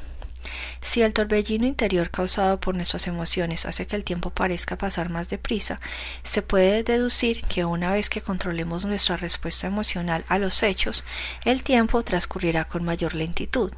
[0.81, 5.29] Si el torbellino interior causado por nuestras emociones hace que el tiempo parezca pasar más
[5.29, 5.81] deprisa,
[6.23, 11.05] se puede deducir que una vez que controlemos nuestra respuesta emocional a los hechos,
[11.45, 13.73] el tiempo transcurrirá con mayor lentitud.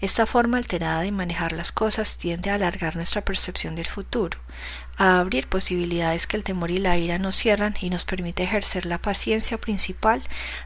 [0.00, 4.38] Esta forma alterada de manejar las cosas tiende a alargar nuestra percepción del futuro,
[5.00, 8.84] a abrir posibilidades que el temor y la ira nos cierran y nos permite ejercer
[8.84, 10.22] la paciencia principal,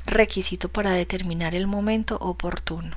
[0.07, 2.97] requisito para determinar el momento oportuno.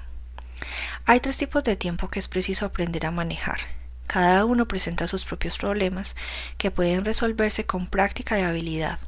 [1.06, 3.60] Hay tres tipos de tiempo que es preciso aprender a manejar.
[4.08, 6.16] Cada uno presenta sus propios problemas
[6.58, 9.00] que pueden resolverse con práctica y habilidad.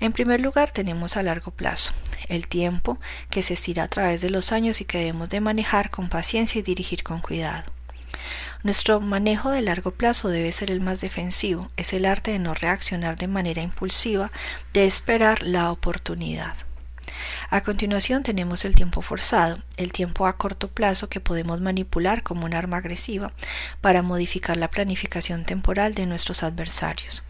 [0.00, 1.92] En primer lugar tenemos a largo plazo,
[2.30, 5.90] el tiempo que se estira a través de los años y que debemos de manejar
[5.90, 7.77] con paciencia y dirigir con cuidado.
[8.64, 12.54] Nuestro manejo de largo plazo debe ser el más defensivo, es el arte de no
[12.54, 14.32] reaccionar de manera impulsiva,
[14.72, 16.54] de esperar la oportunidad.
[17.50, 22.44] A continuación tenemos el tiempo forzado, el tiempo a corto plazo que podemos manipular como
[22.44, 23.32] un arma agresiva
[23.80, 27.24] para modificar la planificación temporal de nuestros adversarios.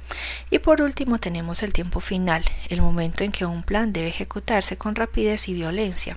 [0.50, 4.76] Y por último tenemos el tiempo final, el momento en que un plan debe ejecutarse
[4.76, 6.16] con rapidez y violencia.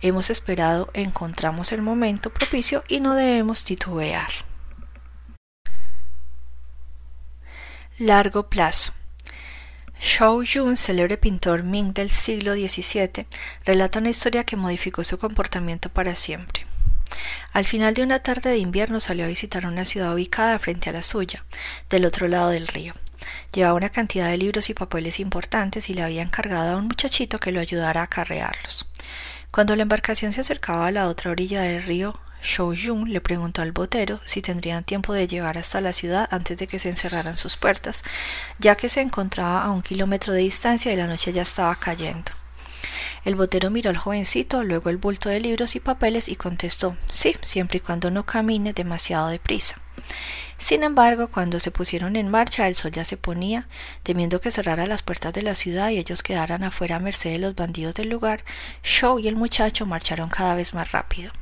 [0.00, 4.30] Hemos esperado, encontramos el momento propicio y no debemos titubear.
[7.98, 8.92] Largo plazo.
[10.00, 13.26] Shou Yun, célebre pintor Ming del siglo XVII,
[13.64, 16.66] relata una historia que modificó su comportamiento para siempre.
[17.52, 20.92] Al final de una tarde de invierno salió a visitar una ciudad ubicada frente a
[20.92, 21.44] la suya,
[21.88, 22.94] del otro lado del río.
[23.52, 27.38] Llevaba una cantidad de libros y papeles importantes y le había encargado a un muchachito
[27.38, 28.86] que lo ayudara a acarrearlos.
[29.54, 32.74] Cuando la embarcación se acercaba a la otra orilla del río, Shou
[33.06, 36.80] le preguntó al botero si tendrían tiempo de llegar hasta la ciudad antes de que
[36.80, 38.02] se encerraran sus puertas,
[38.58, 42.32] ya que se encontraba a un kilómetro de distancia y la noche ya estaba cayendo.
[43.24, 47.36] El botero miró al jovencito, luego el bulto de libros y papeles y contestó sí,
[47.44, 49.83] siempre y cuando no camine demasiado deprisa.
[50.58, 53.66] Sin embargo, cuando se pusieron en marcha, el sol ya se ponía,
[54.02, 57.38] temiendo que cerrara las puertas de la ciudad y ellos quedaran afuera a merced de
[57.38, 58.44] los bandidos del lugar,
[58.82, 61.32] Shaw y el muchacho marcharon cada vez más rápido.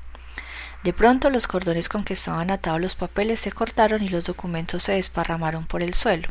[0.83, 4.83] De pronto los cordones con que estaban atados los papeles se cortaron y los documentos
[4.83, 6.29] se desparramaron por el suelo.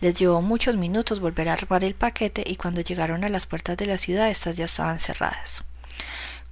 [0.00, 3.76] Les llevó muchos minutos volver a armar el paquete y cuando llegaron a las puertas
[3.76, 5.64] de la ciudad estas ya estaban cerradas.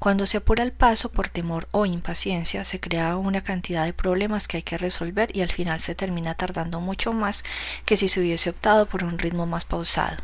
[0.02, 4.48] Cuando se apura el paso por temor o impaciencia, se crea una cantidad de problemas
[4.48, 7.44] que hay que resolver y al final se termina tardando mucho más
[7.84, 10.16] que si se hubiese optado por un ritmo más pausado.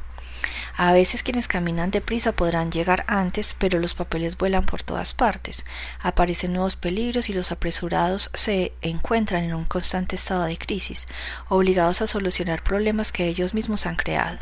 [0.76, 5.64] A veces quienes caminan deprisa podrán llegar antes, pero los papeles vuelan por todas partes.
[6.00, 11.06] Aparecen nuevos peligros y los apresurados se encuentran en un constante estado de crisis,
[11.48, 14.40] obligados a solucionar problemas que ellos mismos han creado.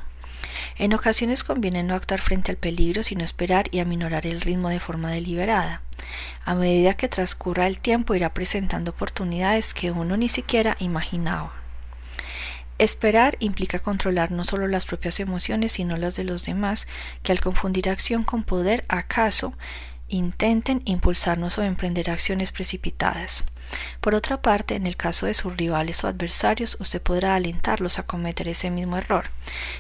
[0.78, 4.80] En ocasiones conviene no actuar frente al peligro, sino esperar y aminorar el ritmo de
[4.80, 5.82] forma deliberada.
[6.44, 11.52] A medida que transcurra el tiempo irá presentando oportunidades que uno ni siquiera imaginaba.
[12.78, 16.86] Esperar implica controlar no solo las propias emociones, sino las de los demás,
[17.22, 19.54] que al confundir acción con poder, acaso
[20.08, 23.46] intenten impulsarnos o emprender acciones precipitadas.
[24.00, 28.04] Por otra parte, en el caso de sus rivales o adversarios, usted podrá alentarlos a
[28.04, 29.30] cometer ese mismo error.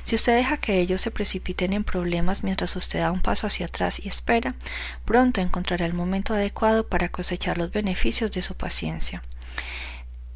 [0.02, 3.66] Si usted deja que ellos se precipiten en problemas mientras usted da un paso hacia
[3.66, 4.54] atrás y espera,
[5.04, 9.22] pronto encontrará el momento adecuado para cosechar los beneficios de su paciencia.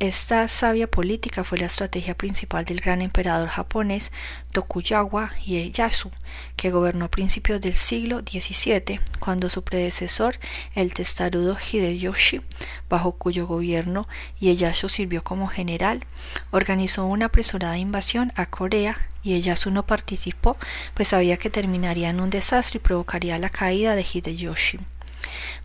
[0.00, 4.12] Esta sabia política fue la estrategia principal del gran emperador japonés
[4.50, 6.10] Tokugawa Ieyasu,
[6.56, 10.38] que gobernó a principios del siglo XVII, cuando su predecesor,
[10.74, 12.40] el testarudo Hideyoshi,
[12.88, 14.08] bajo cuyo gobierno
[14.40, 16.06] Ieyasu sirvió como general,
[16.50, 20.56] organizó una apresurada invasión a Corea y Ieyasu no participó,
[20.94, 24.78] pues sabía que terminaría en un desastre y provocaría la caída de Hideyoshi.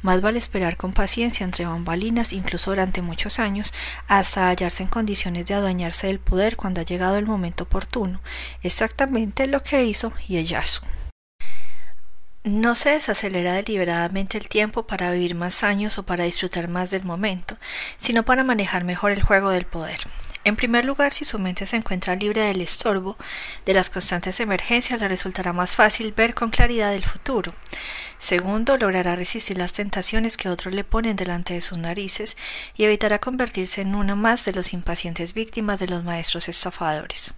[0.01, 3.73] Más vale esperar con paciencia entre bambalinas, incluso durante muchos años,
[4.07, 8.21] hasta hallarse en condiciones de adueñarse del poder cuando ha llegado el momento oportuno,
[8.63, 10.81] exactamente lo que hizo Ieyasu.
[12.43, 17.03] No se desacelera deliberadamente el tiempo para vivir más años o para disfrutar más del
[17.03, 17.57] momento,
[17.97, 19.99] sino para manejar mejor el juego del poder.
[20.45, 23.17] En primer lugar, si su mente se encuentra libre del estorbo
[23.65, 27.55] de las constantes emergencias, le resultará más fácil ver con claridad el futuro.
[28.19, 32.37] Segundo, logrará resistir las tentaciones que otros le ponen delante de sus narices
[32.77, 37.33] y evitará convertirse en una más de los impacientes víctimas de los maestros estafadores.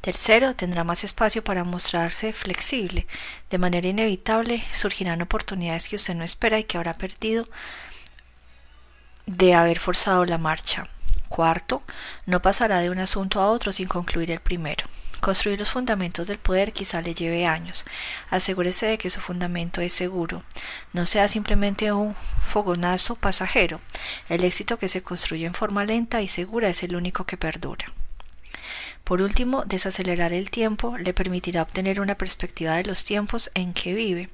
[0.00, 3.06] Tercero, tendrá más espacio para mostrarse flexible.
[3.50, 7.46] De manera inevitable surgirán oportunidades que usted no espera y que habrá perdido
[9.26, 10.88] de haber forzado la marcha.
[11.32, 11.82] Cuarto,
[12.26, 14.84] no pasará de un asunto a otro sin concluir el primero.
[15.22, 17.86] Construir los fundamentos del poder quizá le lleve años.
[18.28, 20.42] Asegúrese de que su fundamento es seguro.
[20.92, 22.14] No sea simplemente un
[22.46, 23.80] fogonazo pasajero.
[24.28, 27.86] El éxito que se construye en forma lenta y segura es el único que perdura.
[29.02, 33.94] Por último, desacelerar el tiempo le permitirá obtener una perspectiva de los tiempos en que
[33.94, 34.28] vive.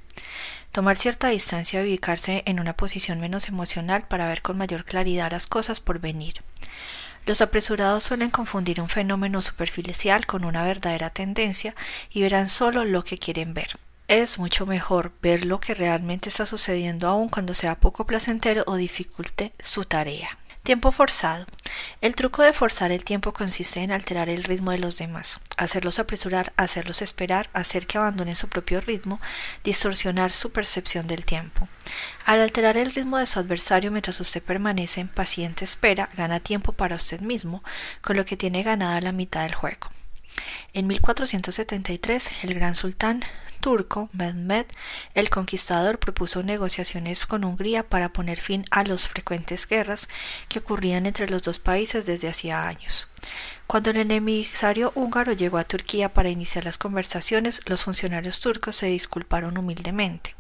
[0.73, 5.31] Tomar cierta distancia y ubicarse en una posición menos emocional para ver con mayor claridad
[5.31, 6.35] las cosas por venir.
[7.29, 11.75] Los apresurados suelen confundir un fenómeno superficial con una verdadera tendencia
[12.11, 13.79] y verán solo lo que quieren ver.
[14.09, 18.77] Es mucho mejor ver lo que realmente está sucediendo aun cuando sea poco placentero o
[18.77, 20.39] dificulte su tarea.
[20.63, 21.47] Tiempo forzado.
[22.01, 25.99] El truco de forzar el tiempo consiste en alterar el ritmo de los demás, hacerlos
[25.99, 29.21] apresurar, hacerlos esperar, hacer que abandonen su propio ritmo,
[29.65, 31.69] distorsionar su percepción del tiempo.
[32.27, 36.73] Al alterar el ritmo de su adversario mientras usted permanece en paciente espera, gana tiempo
[36.73, 37.63] para usted mismo,
[38.03, 39.89] con lo que tiene ganada la mitad del juego.
[40.73, 43.25] En 1473, el gran sultán
[43.69, 44.65] turco Mehmed
[45.13, 50.09] el Conquistador propuso negociaciones con Hungría para poner fin a las frecuentes guerras
[50.49, 53.11] que ocurrían entre los dos países desde hacía años.
[53.67, 58.87] Cuando el emisario húngaro llegó a Turquía para iniciar las conversaciones, los funcionarios turcos se
[58.87, 60.35] disculparon humildemente.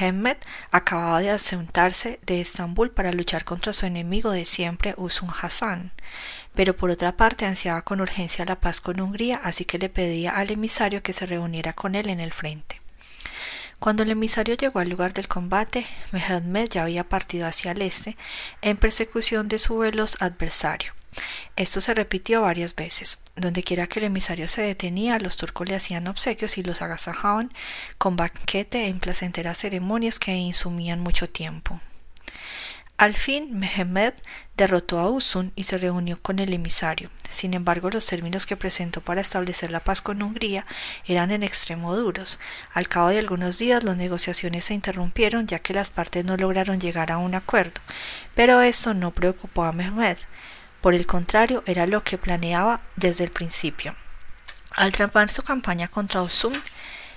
[0.00, 0.36] Mehmed
[0.70, 5.92] acababa de asentarse de Estambul para luchar contra su enemigo de siempre, Usun Hassan
[6.54, 10.30] pero por otra parte ansiaba con urgencia la paz con Hungría, así que le pedía
[10.30, 12.80] al emisario que se reuniera con él en el frente.
[13.80, 18.16] Cuando el emisario llegó al lugar del combate, Mehmed ya había partido hacia el este
[18.62, 20.92] en persecución de su veloz adversario.
[21.56, 23.23] Esto se repitió varias veces.
[23.36, 27.52] Donde quiera que el emisario se detenía, los turcos le hacían obsequios y los agasajaban
[27.98, 31.80] con banquete en placenteras ceremonias que insumían mucho tiempo.
[32.96, 34.14] Al fin, Mehmed
[34.56, 37.10] derrotó a Usun y se reunió con el emisario.
[37.28, 40.64] Sin embargo, los términos que presentó para establecer la paz con Hungría
[41.04, 42.38] eran en extremo duros.
[42.72, 46.80] Al cabo de algunos días, las negociaciones se interrumpieron ya que las partes no lograron
[46.80, 47.80] llegar a un acuerdo.
[48.36, 50.18] Pero esto no preocupó a Mehmed.
[50.84, 53.96] Por el contrario, era lo que planeaba desde el principio.
[54.70, 56.60] Al trampar su campaña contra Usun,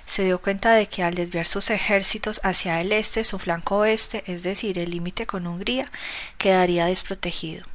[0.06, 4.24] se dio cuenta de que al desviar sus ejércitos hacia el este, su flanco oeste,
[4.26, 5.92] es decir, el límite con Hungría,
[6.38, 7.66] quedaría desprotegido.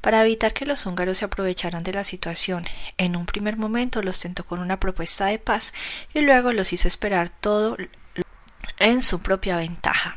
[0.00, 2.64] Para evitar que los húngaros se aprovecharan de la situación,
[2.96, 5.74] en un primer momento los tentó con una propuesta de paz
[6.14, 7.76] y luego los hizo esperar todo
[8.78, 10.16] en su propia ventaja.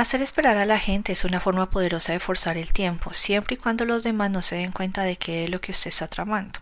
[0.00, 3.58] Hacer esperar a la gente es una forma poderosa de forzar el tiempo, siempre y
[3.58, 6.58] cuando los demás no se den cuenta de qué es lo que usted está tramando.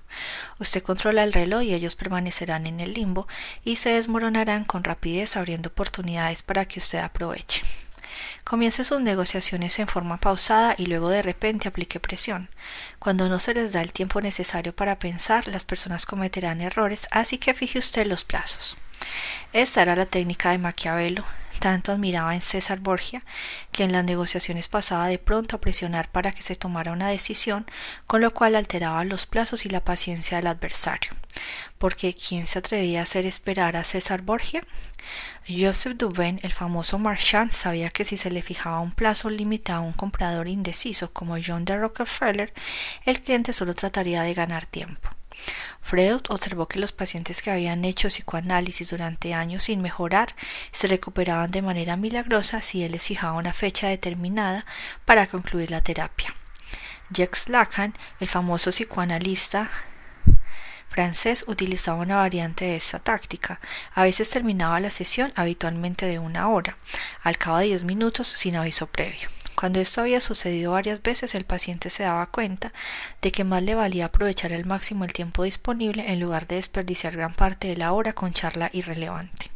[0.59, 3.29] Usted controla el reloj y ellos permanecerán en el limbo
[3.65, 7.63] y se desmoronarán con rapidez abriendo oportunidades para que usted aproveche.
[8.43, 12.49] Comience sus negociaciones en forma pausada y luego de repente aplique presión.
[12.99, 17.39] Cuando no se les da el tiempo necesario para pensar, las personas cometerán errores, así
[17.39, 18.77] que fije usted los plazos.
[19.53, 21.25] Esta era la técnica de Maquiavelo,
[21.59, 23.23] tanto admiraba en César Borgia,
[23.73, 27.67] que en las negociaciones pasaba de pronto a presionar para que se tomara una decisión,
[28.07, 31.13] con lo cual alteraba los plazos y la paciencia del adversario.
[31.79, 34.65] Porque ¿quién se atrevía a hacer esperar a César Borgia?
[35.49, 39.87] Joseph Duven, el famoso marchand, sabía que si se le fijaba un plazo limitado a
[39.87, 42.53] un comprador indeciso como John de Rockefeller,
[43.05, 45.18] el cliente solo trataría de ganar tiempo.
[45.81, 50.35] Freud observó que los pacientes que habían hecho psicoanálisis durante años sin mejorar
[50.73, 54.67] se recuperaban de manera milagrosa si él les fijaba una fecha determinada
[55.05, 56.35] para concluir la terapia.
[57.11, 59.71] Jacques Lacan, el famoso psicoanalista
[60.89, 63.61] francés, utilizaba una variante de esta táctica.
[63.95, 66.77] A veces terminaba la sesión habitualmente de una hora,
[67.23, 69.31] al cabo de diez minutos sin aviso previo.
[69.59, 72.73] Cuando esto había sucedido varias veces, el paciente se daba cuenta
[73.21, 77.17] de que más le valía aprovechar al máximo el tiempo disponible en lugar de desperdiciar
[77.17, 79.51] gran parte de la hora con charla irrelevante.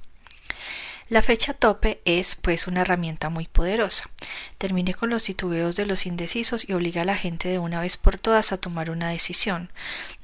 [1.09, 4.11] La fecha tope es, pues, una herramienta muy poderosa.
[4.59, 7.97] Termine con los titubeos de los indecisos y obliga a la gente de una vez
[7.97, 9.71] por todas a tomar una decisión.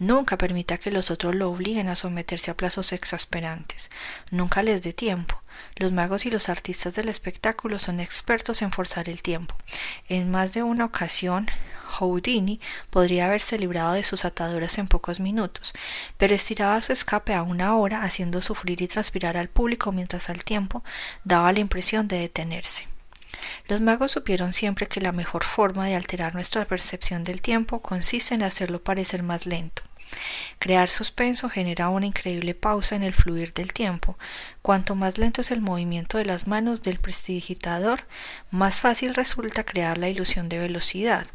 [0.00, 3.92] Nunca permita que los otros lo obliguen a someterse a plazos exasperantes.
[4.32, 5.37] Nunca les dé tiempo.
[5.76, 9.56] Los magos y los artistas del espectáculo son expertos en forzar el tiempo.
[10.08, 11.48] En más de una ocasión,
[11.88, 15.72] Houdini podría haberse librado de sus ataduras en pocos minutos,
[16.16, 20.44] pero estiraba su escape a una hora, haciendo sufrir y transpirar al público mientras al
[20.44, 20.84] tiempo
[21.24, 22.86] daba la impresión de detenerse.
[23.68, 28.34] Los magos supieron siempre que la mejor forma de alterar nuestra percepción del tiempo consiste
[28.34, 29.82] en hacerlo parecer más lento.
[30.58, 34.18] Crear suspenso genera una increíble pausa en el fluir del tiempo.
[34.62, 38.04] Cuanto más lento es el movimiento de las manos del prestidigitador,
[38.50, 41.26] más fácil resulta crear la ilusión de velocidad,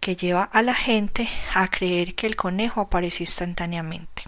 [0.00, 4.24] que lleva a la gente a creer que el conejo apareció instantáneamente.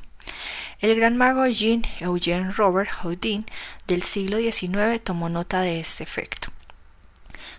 [0.80, 3.44] El gran mago Jean Eugène Robert Houdin
[3.86, 6.48] del siglo XIX tomó nota de este efecto.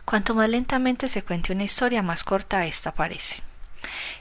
[0.06, 3.44] Cuanto más lentamente se cuente una historia, más corta ésta parece.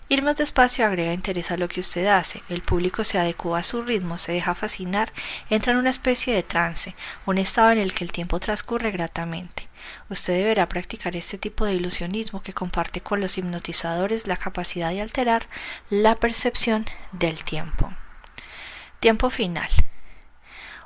[0.09, 3.63] Ir más despacio agrega interés a lo que usted hace, el público se adecua a
[3.63, 5.13] su ritmo, se deja fascinar,
[5.51, 6.95] entra en una especie de trance,
[7.27, 9.69] un estado en el que el tiempo transcurre gratamente.
[10.09, 15.01] Usted deberá practicar este tipo de ilusionismo que comparte con los hipnotizadores la capacidad de
[15.01, 15.47] alterar
[15.91, 17.93] la percepción del tiempo.
[18.99, 19.71] Tiempo final.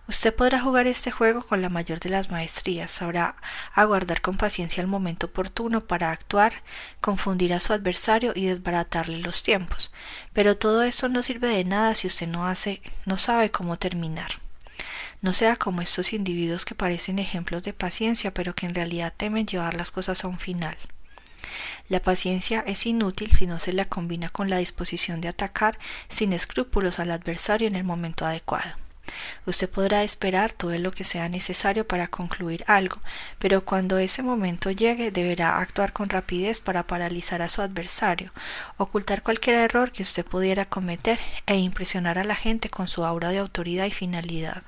[0.07, 3.37] Usted podrá jugar este juego con la mayor de las maestrías, sabrá
[3.73, 6.63] aguardar con paciencia el momento oportuno para actuar,
[7.01, 9.95] confundir a su adversario y desbaratarle los tiempos.
[10.35, 14.41] Pero todo esto no sirve de nada si usted no hace, no sabe cómo terminar.
[15.23, 19.47] No sea como estos individuos que parecen ejemplos de paciencia, pero que en realidad temen
[19.47, 20.77] llevar las cosas a un final.
[21.89, 25.79] La paciencia es inútil si no se la combina con la disposición de atacar
[26.11, 28.75] sin escrúpulos al adversario en el momento adecuado.
[29.47, 33.01] Usted podrá esperar todo lo que sea necesario para concluir algo,
[33.39, 38.33] pero cuando ese momento llegue deberá actuar con rapidez para paralizar a su adversario,
[38.77, 43.31] ocultar cualquier error que usted pudiera cometer e impresionar a la gente con su aura
[43.31, 44.63] de autoridad y finalidad.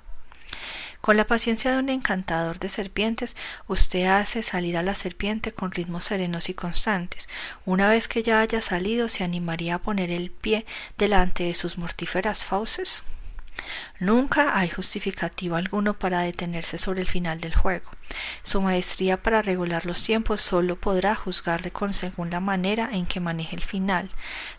[1.01, 3.37] Con la paciencia de un encantador de serpientes,
[3.69, 7.29] usted hace salir a la serpiente con ritmos serenos y constantes.
[7.65, 10.67] Una vez que ya haya salido, ¿se animaría a poner el pie
[10.99, 13.05] delante de sus mortíferas fauces?
[13.99, 17.91] Nunca hay justificativo alguno para detenerse sobre el final del juego.
[18.43, 23.21] Su maestría para regular los tiempos solo podrá juzgarle con según la manera en que
[23.21, 24.11] maneje el final,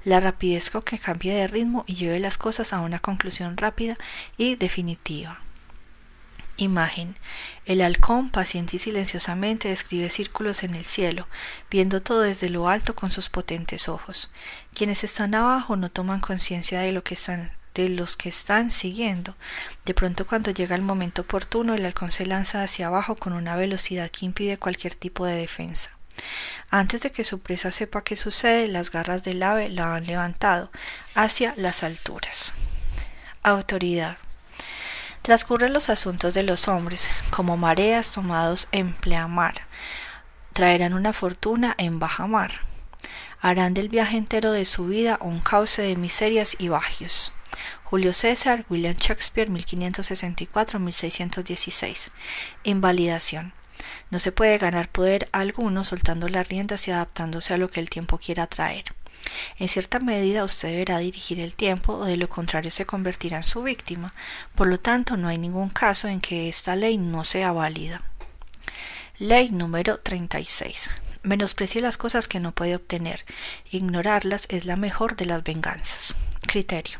[0.03, 3.97] la rapidez con que cambie de ritmo y lleve las cosas a una conclusión rápida
[4.37, 5.39] y definitiva.
[6.59, 7.15] Imagen.
[7.65, 11.27] El halcón, paciente y silenciosamente, describe círculos en el cielo,
[11.69, 14.33] viendo todo desde lo alto con sus potentes ojos.
[14.73, 17.51] Quienes están abajo no toman conciencia de lo que están
[17.83, 19.35] de los que están siguiendo.
[19.85, 23.55] De pronto cuando llega el momento oportuno, el halcón se lanza hacia abajo con una
[23.55, 25.91] velocidad que impide cualquier tipo de defensa.
[26.69, 30.71] Antes de que su presa sepa qué sucede, las garras del ave la han levantado
[31.15, 32.55] hacia las alturas.
[33.43, 34.17] Autoridad.
[35.21, 39.61] Transcurren los asuntos de los hombres, como mareas tomados en pleamar.
[40.53, 42.61] Traerán una fortuna en baja mar.
[43.39, 47.33] Harán del viaje entero de su vida un cauce de miserias y bagios.
[47.83, 52.11] Julio César, William Shakespeare, 1564-1616.
[52.63, 53.53] Invalidación.
[54.09, 57.89] No se puede ganar poder alguno soltando las riendas y adaptándose a lo que el
[57.89, 58.85] tiempo quiera traer.
[59.59, 63.43] En cierta medida usted deberá dirigir el tiempo o de lo contrario se convertirá en
[63.43, 64.13] su víctima.
[64.55, 68.03] Por lo tanto, no hay ningún caso en que esta ley no sea válida.
[69.17, 70.91] Ley número 36.
[71.23, 73.25] Menosprecie las cosas que no puede obtener.
[73.71, 76.15] Ignorarlas es la mejor de las venganzas.
[76.41, 76.99] Criterio.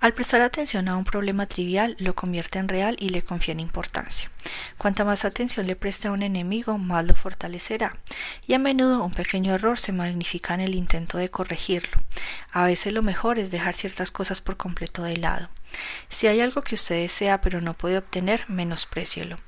[0.00, 4.30] Al prestar atención a un problema trivial, lo convierte en real y le confiere importancia.
[4.78, 7.96] Cuanta más atención le preste a un enemigo, más lo fortalecerá.
[8.46, 11.98] Y a menudo un pequeño error se magnifica en el intento de corregirlo.
[12.50, 15.48] A veces lo mejor es dejar ciertas cosas por completo de lado.
[16.08, 19.38] Si hay algo que usted desea pero no puede obtener, menosprécielo.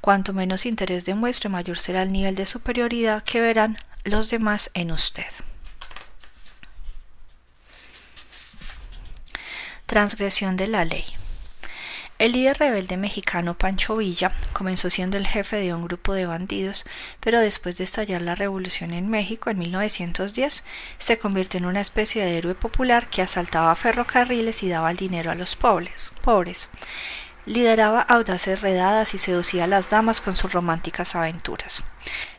[0.00, 4.92] Cuanto menos interés demuestre, mayor será el nivel de superioridad que verán los demás en
[4.92, 5.26] usted.
[9.92, 11.04] Transgresión de la ley.
[12.18, 16.86] El líder rebelde mexicano Pancho Villa comenzó siendo el jefe de un grupo de bandidos,
[17.20, 20.64] pero después de estallar la revolución en México en 1910,
[20.98, 25.30] se convirtió en una especie de héroe popular que asaltaba ferrocarriles y daba el dinero
[25.30, 26.14] a los pobres.
[26.22, 26.70] pobres.
[27.44, 31.84] Lideraba audaces redadas y seducía a las damas con sus románticas aventuras.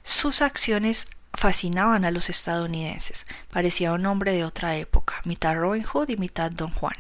[0.02, 3.28] Sus acciones fascinaban a los estadounidenses.
[3.52, 6.96] Parecía un hombre de otra época, mitad Robin Hood y mitad Don Juan.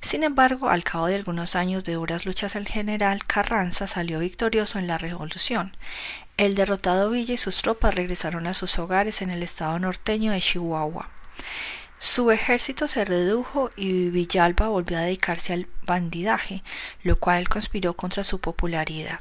[0.00, 4.78] Sin embargo, al cabo de algunos años de duras luchas el general Carranza salió victorioso
[4.78, 5.76] en la revolución.
[6.36, 10.40] El derrotado Villa y sus tropas regresaron a sus hogares en el estado norteño de
[10.40, 11.08] Chihuahua.
[11.98, 16.62] Su ejército se redujo y Villalba volvió a dedicarse al bandidaje,
[17.02, 19.18] lo cual conspiró contra su popularidad.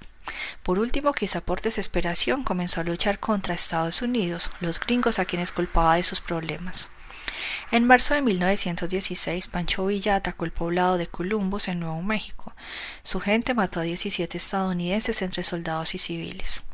[0.62, 5.54] Por último, quizá por desesperación, comenzó a luchar contra Estados Unidos, los gringos a quienes
[5.54, 6.92] culpaba de sus problemas.
[7.72, 12.54] En marzo de 1916, Pancho Villa atacó el poblado de Columbus en Nuevo México.
[13.04, 16.66] Su gente mató a 17 estadounidenses entre soldados y civiles.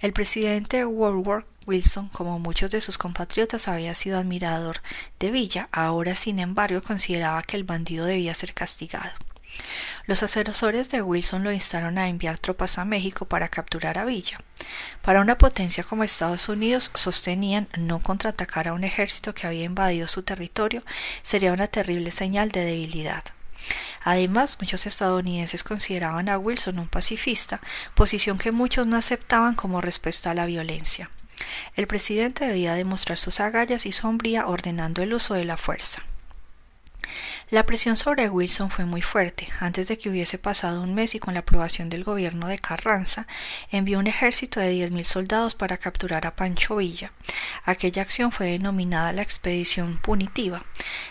[0.00, 4.80] El presidente Woodward Wilson, como muchos de sus compatriotas, había sido admirador
[5.18, 9.12] de Villa, ahora sin embargo consideraba que el bandido debía ser castigado.
[10.06, 14.38] Los asesores de Wilson lo instaron a enviar tropas a México para capturar a Villa.
[15.02, 20.08] Para una potencia como Estados Unidos, sostenían no contraatacar a un ejército que había invadido
[20.08, 20.82] su territorio
[21.22, 23.24] sería una terrible señal de debilidad.
[24.02, 27.60] Además, muchos estadounidenses consideraban a Wilson un pacifista,
[27.94, 31.10] posición que muchos no aceptaban como respuesta a la violencia.
[31.76, 36.02] El presidente debía demostrar sus agallas y sombría ordenando el uso de la fuerza.
[37.50, 39.48] La presión sobre Wilson fue muy fuerte.
[39.58, 43.26] Antes de que hubiese pasado un mes y con la aprobación del gobierno de Carranza,
[43.70, 47.12] envió un ejército de diez mil soldados para capturar a Pancho Villa.
[47.64, 50.64] Aquella acción fue denominada la Expedición Punitiva,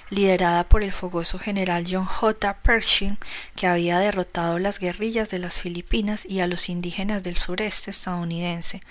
[0.10, 2.58] liderada por el fogoso general John J.
[2.62, 3.18] Pershing,
[3.56, 8.82] que había derrotado las guerrillas de las Filipinas y a los indígenas del sureste estadounidense.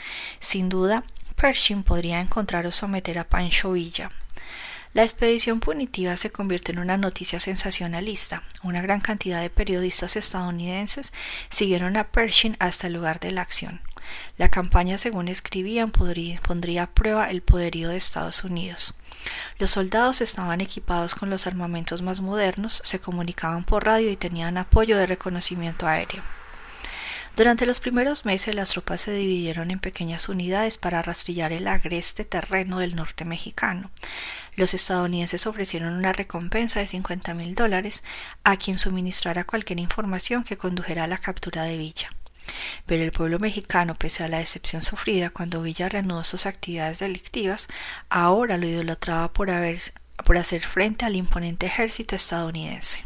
[0.41, 1.05] Sin duda,
[1.37, 4.11] Pershing podría encontrar o someter a Pancho Villa.
[4.95, 8.43] La expedición punitiva se convirtió en una noticia sensacionalista.
[8.62, 11.12] Una gran cantidad de periodistas estadounidenses
[11.51, 13.80] siguieron a Pershing hasta el lugar de la acción.
[14.39, 18.99] La campaña, según escribían, pondría a prueba el poderío de Estados Unidos.
[19.59, 24.57] Los soldados estaban equipados con los armamentos más modernos, se comunicaban por radio y tenían
[24.57, 26.22] apoyo de reconocimiento aéreo.
[27.36, 32.24] Durante los primeros meses las tropas se dividieron en pequeñas unidades para rastrillar el agreste
[32.24, 33.91] terreno del norte mexicano.
[34.59, 38.03] Los estadounidenses ofrecieron una recompensa de 50 mil dólares
[38.43, 42.11] a quien suministrara cualquier información que condujera a la captura de Villa.
[42.85, 47.69] Pero el pueblo mexicano, pese a la decepción sufrida cuando Villa reanudó sus actividades delictivas,
[48.09, 49.79] ahora lo idolatraba por, haber,
[50.25, 53.05] por hacer frente al imponente ejército estadounidense.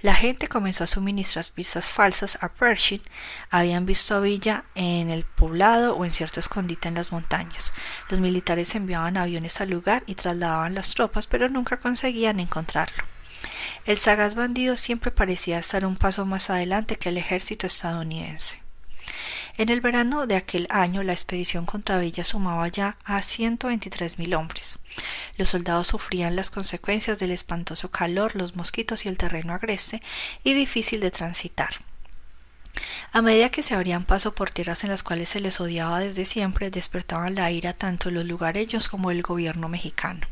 [0.00, 3.02] La gente comenzó a suministrar pistas falsas a Pershing.
[3.50, 7.72] Habían visto a Villa en el poblado o en cierto escondite en las montañas.
[8.08, 13.04] Los militares enviaban aviones al lugar y trasladaban las tropas, pero nunca conseguían encontrarlo.
[13.84, 18.61] El sagaz bandido siempre parecía estar un paso más adelante que el ejército estadounidense.
[19.58, 24.78] En el verano de aquel año la expedición contra Villa sumaba ya a 123.000 hombres.
[25.36, 30.00] Los soldados sufrían las consecuencias del espantoso calor, los mosquitos y el terreno agreste
[30.44, 31.74] y difícil de transitar.
[33.12, 36.24] A medida que se abrían paso por tierras en las cuales se les odiaba desde
[36.24, 40.26] siempre, despertaban la ira tanto los lugareños como el gobierno mexicano.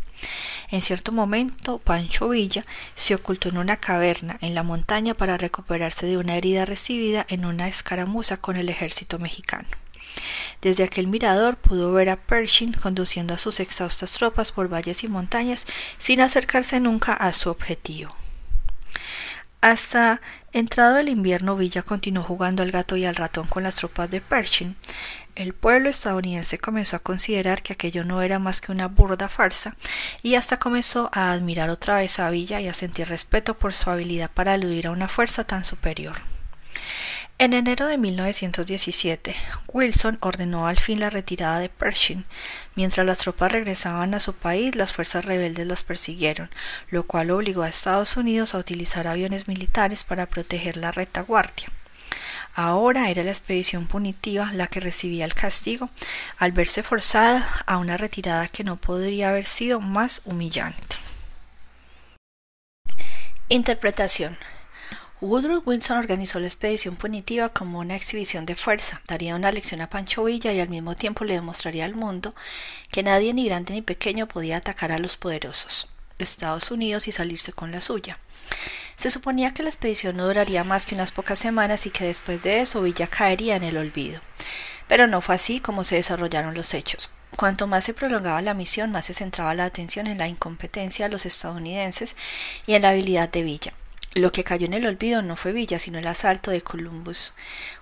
[0.71, 2.65] En cierto momento, Pancho Villa
[2.95, 7.45] se ocultó en una caverna en la montaña para recuperarse de una herida recibida en
[7.45, 9.69] una escaramuza con el ejército mexicano.
[10.63, 15.09] Desde aquel mirador pudo ver a Pershing conduciendo a sus exhaustas tropas por valles y
[15.09, 15.67] montañas
[15.99, 18.15] sin acercarse nunca a su objetivo.
[19.61, 24.11] Hasta entrado el invierno, Villa continuó jugando al gato y al ratón con las tropas
[24.11, 24.75] de Pershing.
[25.35, 29.77] El pueblo estadounidense comenzó a considerar que aquello no era más que una burda farsa
[30.23, 33.91] y hasta comenzó a admirar otra vez a Villa y a sentir respeto por su
[33.91, 36.17] habilidad para aludir a una fuerza tan superior.
[37.41, 39.35] En enero de 1917,
[39.73, 42.27] Wilson ordenó al fin la retirada de Pershing.
[42.75, 46.51] Mientras las tropas regresaban a su país, las fuerzas rebeldes las persiguieron,
[46.91, 51.69] lo cual obligó a Estados Unidos a utilizar aviones militares para proteger la retaguardia.
[52.55, 55.89] Ahora era la expedición punitiva la que recibía el castigo
[56.37, 60.97] al verse forzada a una retirada que no podría haber sido más humillante.
[63.49, 64.37] Interpretación
[65.23, 69.91] Woodrow Wilson organizó la expedición punitiva como una exhibición de fuerza, daría una lección a
[69.91, 72.35] Pancho Villa y al mismo tiempo le demostraría al mundo
[72.91, 77.53] que nadie ni grande ni pequeño podía atacar a los poderosos, Estados Unidos, y salirse
[77.53, 78.19] con la suya.
[78.97, 82.41] Se suponía que la expedición no duraría más que unas pocas semanas y que después
[82.41, 84.23] de eso Villa caería en el olvido.
[84.89, 87.11] Pero no fue así como se desarrollaron los hechos.
[87.37, 91.13] Cuanto más se prolongaba la misión, más se centraba la atención en la incompetencia de
[91.13, 92.17] los estadounidenses
[92.67, 93.75] y en la habilidad de Villa.
[94.15, 97.35] Lo que cayó en el olvido no fue Villa, sino el asalto de Columbus.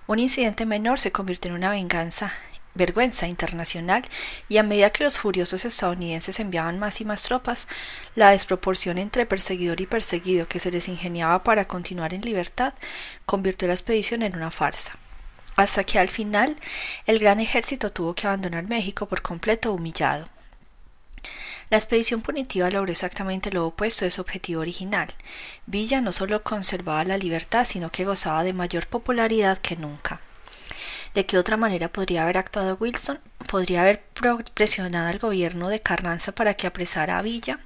[0.05, 2.33] Un incidente menor se convirtió en una venganza
[2.75, 4.03] vergüenza internacional
[4.47, 7.67] y a medida que los furiosos estadounidenses enviaban más y más tropas,
[8.15, 12.73] la desproporción entre perseguidor y perseguido que se les ingeniaba para continuar en libertad
[13.25, 14.97] convirtió la expedición en una farsa.
[15.55, 16.55] Hasta que al final
[17.05, 20.25] el gran ejército tuvo que abandonar México por completo humillado.
[21.69, 25.07] La expedición punitiva logró exactamente lo opuesto de su objetivo original.
[25.67, 30.19] Villa no solo conservaba la libertad, sino que gozaba de mayor popularidad que nunca.
[31.13, 33.19] ¿De qué otra manera podría haber actuado Wilson?
[33.47, 34.03] Podría haber
[34.53, 37.59] presionado al gobierno de Carranza para que apresara a Villa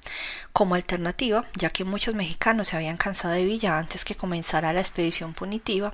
[0.53, 4.79] como alternativa, ya que muchos mexicanos se habían cansado de Villa antes que comenzara la
[4.79, 5.93] expedición punitiva.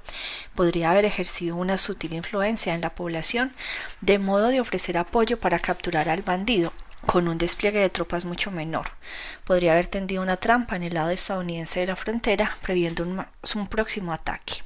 [0.55, 3.53] Podría haber ejercido una sutil influencia en la población,
[4.01, 6.71] de modo de ofrecer apoyo para capturar al bandido,
[7.05, 8.91] con un despliegue de tropas mucho menor.
[9.43, 14.13] Podría haber tendido una trampa en el lado estadounidense de la frontera, previendo un, próximo
[14.13, 14.63] ataque.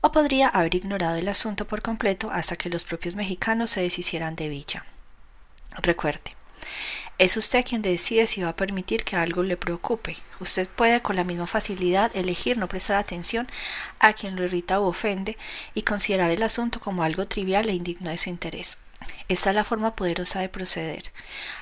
[0.00, 4.36] O podría haber ignorado el asunto por completo hasta que los propios mexicanos se deshicieran
[4.36, 4.84] de Villa.
[5.82, 6.34] Recuerde,
[7.18, 10.16] es usted quien decide si va a permitir que algo le preocupe.
[10.40, 13.46] Usted puede con la misma facilidad elegir no prestar atención
[13.98, 15.36] a quien lo irrita o ofende
[15.74, 18.78] y considerar el asunto como algo trivial e indigno de su interés.
[19.28, 21.12] Esta es la forma poderosa de proceder.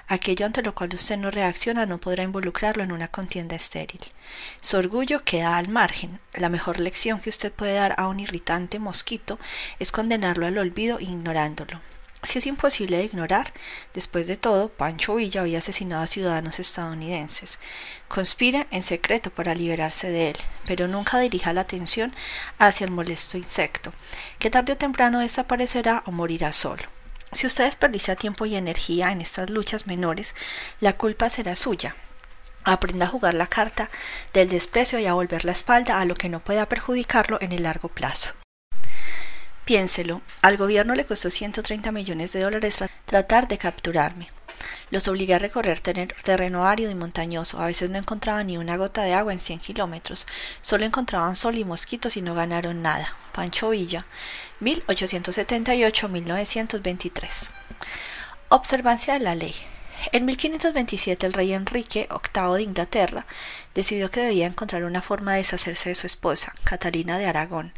[0.07, 4.01] Aquello ante lo cual usted no reacciona no podrá involucrarlo en una contienda estéril.
[4.61, 6.19] Su orgullo queda al margen.
[6.33, 9.39] La mejor lección que usted puede dar a un irritante mosquito
[9.79, 11.81] es condenarlo al olvido ignorándolo.
[12.25, 13.53] Si es imposible de ignorar,
[13.95, 17.61] después de todo, Pancho Villa había asesinado a ciudadanos estadounidenses.
[18.09, 20.37] Conspira en secreto para liberarse de él,
[20.67, 22.13] pero nunca dirija la atención
[22.59, 23.93] hacia el molesto insecto,
[24.41, 26.98] que tarde o temprano desaparecerá o morirá solo.
[27.33, 30.35] Si usted desperdicia tiempo y energía en estas luchas menores,
[30.81, 31.95] la culpa será suya.
[32.65, 33.89] Aprenda a jugar la carta
[34.33, 37.63] del desprecio y a volver la espalda a lo que no pueda perjudicarlo en el
[37.63, 38.31] largo plazo.
[39.65, 44.31] Piénselo, al gobierno le costó 130 millones de dólares tratar de capturarme.
[44.91, 47.61] Los obligué a recorrer terreno árido y montañoso.
[47.61, 50.27] A veces no encontraban ni una gota de agua en cien kilómetros.
[50.63, 53.13] Solo encontraban sol y mosquitos y no ganaron nada.
[53.33, 54.07] Pancho Villa,
[54.61, 57.51] 1878-1923.
[58.49, 59.55] Observancia de la ley.
[60.13, 63.27] En 1527 el rey Enrique VIII de Inglaterra
[63.75, 67.73] decidió que debía encontrar una forma de deshacerse de su esposa, Catalina de Aragón.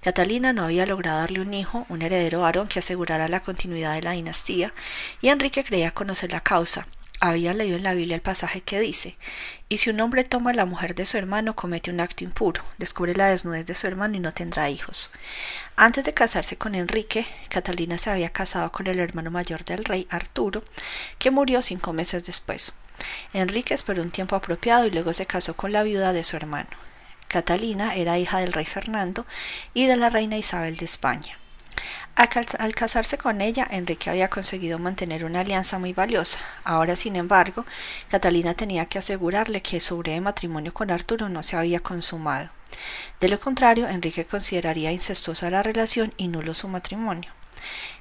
[0.00, 4.02] Catalina no había logrado darle un hijo, un heredero varón que asegurara la continuidad de
[4.02, 4.72] la dinastía,
[5.20, 6.86] y Enrique creía conocer la causa.
[7.20, 9.16] Había leído en la Biblia el pasaje que dice
[9.68, 13.14] Y si un hombre toma la mujer de su hermano, comete un acto impuro, descubre
[13.14, 15.10] la desnudez de su hermano y no tendrá hijos.
[15.76, 20.06] Antes de casarse con Enrique, Catalina se había casado con el hermano mayor del rey,
[20.10, 20.62] Arturo,
[21.18, 22.74] que murió cinco meses después.
[23.32, 26.70] Enrique esperó un tiempo apropiado y luego se casó con la viuda de su hermano.
[27.28, 29.26] Catalina era hija del rey Fernando
[29.74, 31.38] y de la reina Isabel de España.
[32.14, 36.38] Al casarse con ella, Enrique había conseguido mantener una alianza muy valiosa.
[36.64, 37.66] Ahora, sin embargo,
[38.08, 42.50] Catalina tenía que asegurarle que su breve matrimonio con Arturo no se había consumado.
[43.20, 47.30] De lo contrario, Enrique consideraría incestuosa la relación y nulo su matrimonio.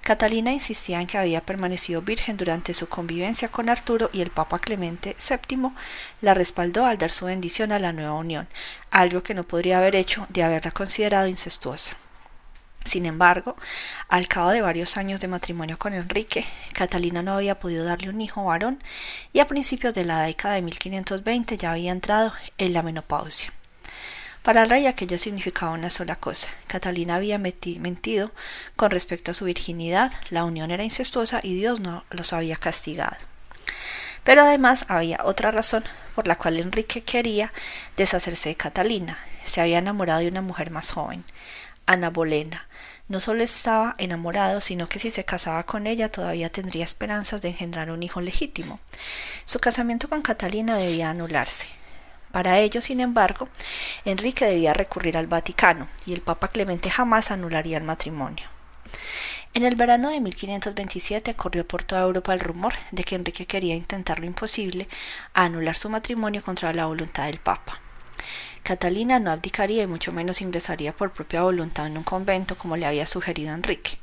[0.02, 4.60] Catalina insistía en que había permanecido virgen durante su convivencia con Arturo y el Papa
[4.60, 5.72] Clemente VII
[6.22, 8.48] la respaldó al dar su bendición a la nueva unión,
[8.92, 11.98] algo que no podría haber hecho de haberla considerado incestuosa.
[12.86, 13.58] Sin embargo,
[14.08, 18.22] al cabo de varios años de matrimonio con Enrique, Catalina no había podido darle un
[18.22, 18.82] hijo varón
[19.34, 23.52] y a principios de la década de 1520 ya había entrado en la menopausia.
[24.44, 26.50] Para el rey aquello significaba una sola cosa.
[26.68, 28.32] Catalina había mentido
[28.76, 33.18] con respecto a su virginidad, la unión era incestuosa y Dios no los había castigado.
[34.24, 35.84] Pero además había otra razón
[36.14, 37.52] por la cual Enrique quería
[37.98, 39.18] deshacerse de Catalina.
[39.46, 41.24] Se había enamorado de una mujer más joven,
[41.88, 42.68] Ana Bolena.
[43.08, 47.50] No solo estaba enamorado, sino que si se casaba con ella todavía tendría esperanzas de
[47.50, 48.80] engendrar un hijo legítimo.
[49.46, 51.68] Su casamiento con Catalina debía anularse.
[52.32, 53.48] Para ello, sin embargo,
[54.06, 58.46] Enrique debía recurrir al Vaticano, y el Papa Clemente jamás anularía el matrimonio.
[59.54, 63.76] En el verano de 1527 corrió por toda Europa el rumor de que Enrique quería
[63.76, 64.90] intentar lo imposible
[65.34, 67.80] anular su matrimonio contra la voluntad del Papa.
[68.66, 72.88] Catalina no abdicaría y mucho menos ingresaría por propia voluntad en un convento como le
[72.88, 74.00] había sugerido Enrique.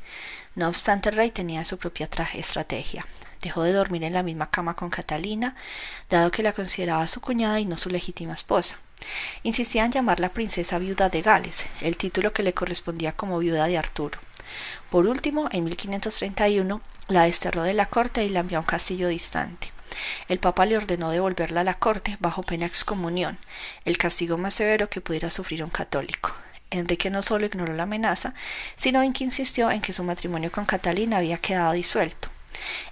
[0.54, 3.04] No obstante, el rey tenía su propia estrategia.
[3.40, 5.56] Dejó de dormir en la misma cama con Catalina,
[6.08, 8.78] dado que la consideraba su cuñada y no su legítima esposa.
[9.42, 13.78] Insistía en llamarla princesa viuda de Gales, el título que le correspondía como viuda de
[13.78, 14.20] Arturo.
[14.90, 19.08] Por último, en 1531, la desterró de la corte y la envió a un castillo
[19.08, 19.71] distante.
[20.28, 23.38] El Papa le ordenó devolverla a la corte bajo pena excomunión,
[23.84, 26.32] el castigo más severo que pudiera sufrir un católico.
[26.70, 28.34] Enrique no solo ignoró la amenaza,
[28.76, 32.28] sino en que insistió en que su matrimonio con Catalina había quedado disuelto.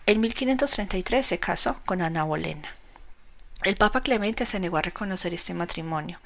[0.06, 2.74] En 1533 se casó con Ana Bolena.
[3.62, 6.18] El Papa Clemente se negó a reconocer este matrimonio,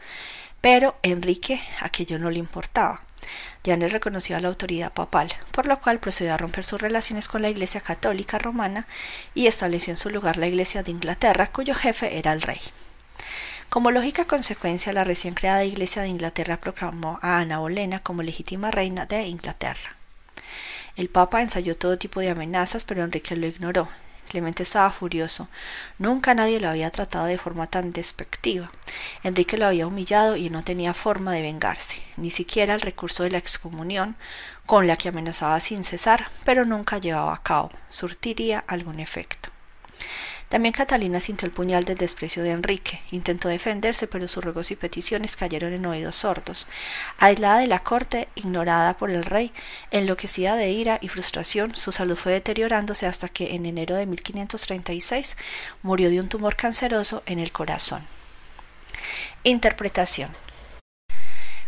[0.61, 3.03] pero Enrique aquello no le importaba.
[3.62, 7.43] Ya no reconocía la autoridad papal, por lo cual procedió a romper sus relaciones con
[7.43, 8.87] la Iglesia católica romana
[9.35, 12.61] y estableció en su lugar la Iglesia de Inglaterra, cuyo jefe era el rey.
[13.68, 18.70] Como lógica consecuencia, la recién creada Iglesia de Inglaterra proclamó a Ana Bolena como legítima
[18.70, 19.97] reina de Inglaterra.
[20.97, 23.89] El Papa ensayó todo tipo de amenazas, pero Enrique lo ignoró,
[24.35, 25.47] Clemente estaba furioso.
[25.97, 28.72] Nunca nadie lo había tratado de forma tan despectiva.
[29.22, 33.30] Enrique lo había humillado y no tenía forma de vengarse, ni siquiera el recurso de
[33.30, 34.16] la excomunión,
[34.66, 39.51] con la que amenazaba sin cesar, pero nunca llevaba a cabo, surtiría algún efecto.
[40.55, 43.01] También Catalina sintió el puñal del desprecio de Enrique.
[43.11, 46.69] Intentó defenderse, pero sus ruegos y peticiones cayeron en oídos sordos.
[47.19, 49.51] Aislada de la corte, ignorada por el rey,
[49.91, 55.37] enloquecida de ira y frustración, su salud fue deteriorándose hasta que en enero de 1536
[55.83, 58.07] murió de un tumor canceroso en el corazón.
[59.43, 60.31] Interpretación.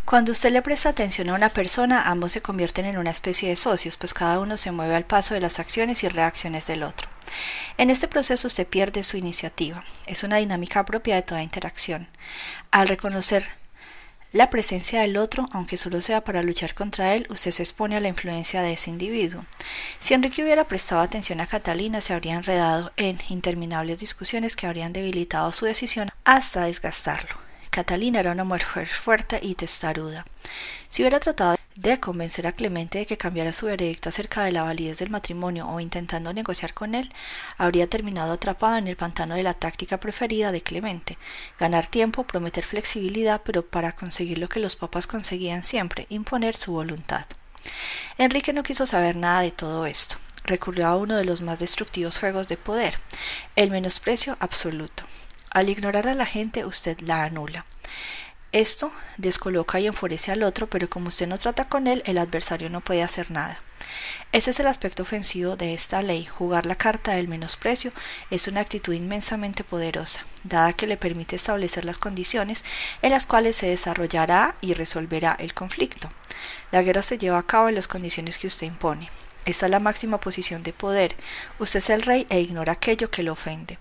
[0.07, 3.57] Cuando usted le presta atención a una persona, ambos se convierten en una especie de
[3.57, 7.09] socios, pues cada uno se mueve al paso de las acciones y reacciones del otro.
[7.77, 9.85] En este proceso usted pierde su iniciativa.
[10.07, 12.07] Es una dinámica propia de toda interacción.
[12.71, 13.49] Al reconocer
[14.31, 18.01] la presencia del otro, aunque solo sea para luchar contra él, usted se expone a
[18.01, 19.45] la influencia de ese individuo.
[19.99, 24.93] Si Enrique hubiera prestado atención a Catalina, se habría enredado en interminables discusiones que habrían
[24.93, 27.46] debilitado su decisión hasta desgastarlo.
[27.77, 30.25] Catalina era una mujer fuerte y testaruda.
[30.89, 34.63] Si hubiera tratado de convencer a Clemente de que cambiara su veredicto acerca de la
[34.63, 37.13] validez del matrimonio o intentando negociar con él,
[37.59, 41.19] habría terminado atrapado en el pantano de la táctica preferida de Clemente,
[41.61, 46.73] ganar tiempo, prometer flexibilidad, pero para conseguir lo que los papas conseguían siempre, imponer su
[46.73, 47.27] voluntad.
[48.17, 50.17] Enrique no quiso saber nada de todo esto.
[50.45, 52.99] Recurrió a uno de los más destructivos juegos de poder,
[53.55, 55.05] el menosprecio absoluto.
[55.57, 57.65] Al ignorar a la gente usted la anula.
[58.53, 62.69] Esto descoloca y enfurece al otro, pero como usted no trata con él, el adversario
[62.69, 63.63] no puede hacer nada.
[64.33, 66.27] Ese es el aspecto ofensivo de esta ley.
[66.27, 67.93] Jugar la carta del menosprecio
[68.31, 72.67] es una actitud inmensamente poderosa, dada que le permite establecer las condiciones
[73.01, 76.11] en las cuales se desarrollará y resolverá el conflicto.
[76.71, 79.09] La guerra se lleva a cabo en las condiciones que usted impone.
[79.47, 81.15] Esta es la máxima posición de poder.
[81.61, 83.79] Usted es el rey e ignora aquello que lo ofende.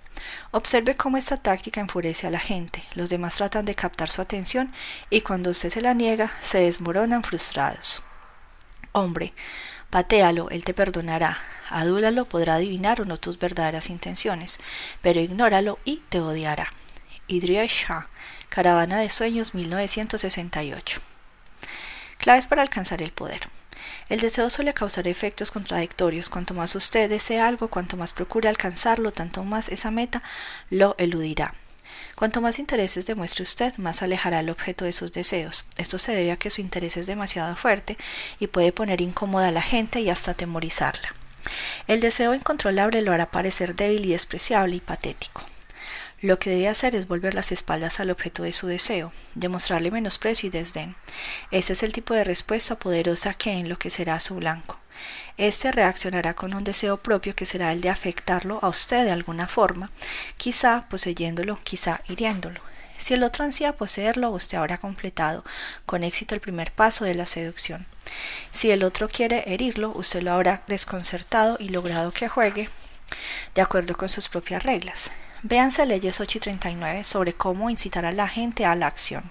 [0.52, 2.84] Observe cómo esta táctica enfurece a la gente.
[2.94, 4.72] Los demás tratan de captar su atención
[5.10, 8.04] y cuando usted se la niega, se desmoronan frustrados.
[8.92, 9.34] Hombre,
[9.90, 11.38] patéalo, él te perdonará.
[11.70, 14.60] Adúlalo, podrá adivinar o no tus verdaderas intenciones,
[15.02, 16.72] pero ignóralo y te odiará.
[17.28, 18.08] Idria Shah,
[18.50, 21.02] Caravana de Sueños 1968.
[22.20, 23.50] Claves para alcanzar el poder.
[24.08, 26.30] El deseo suele causar efectos contradictorios.
[26.30, 30.22] Cuanto más usted desea algo, cuanto más procure alcanzarlo, tanto más esa meta
[30.70, 31.54] lo eludirá.
[32.16, 35.66] Cuanto más intereses demuestre usted, más alejará el objeto de sus deseos.
[35.78, 37.98] Esto se debe a que su interés es demasiado fuerte
[38.40, 41.14] y puede poner incómoda a la gente y hasta atemorizarla.
[41.88, 45.42] El deseo incontrolable lo hará parecer débil y despreciable y patético.
[46.26, 50.48] Lo que debe hacer es volver las espaldas al objeto de su deseo, demostrarle menosprecio
[50.48, 50.96] y desdén.
[51.52, 54.80] Ese es el tipo de respuesta poderosa que enloquecerá a su blanco.
[55.38, 59.48] Este reaccionará con un deseo propio que será el de afectarlo a usted de alguna
[59.48, 59.92] forma,
[60.36, 62.60] quizá poseyéndolo, quizá hiriéndolo.
[62.98, 65.46] Si el otro ansía poseerlo, usted habrá completado
[65.86, 67.86] con éxito el primer paso de la seducción.
[68.50, 72.68] Si el otro quiere herirlo, usted lo habrá desconcertado y logrado que juegue
[73.54, 75.12] de acuerdo con sus propias reglas.
[75.48, 79.30] Véanse leyes 8 y 39 sobre cómo incitar a la gente a la acción.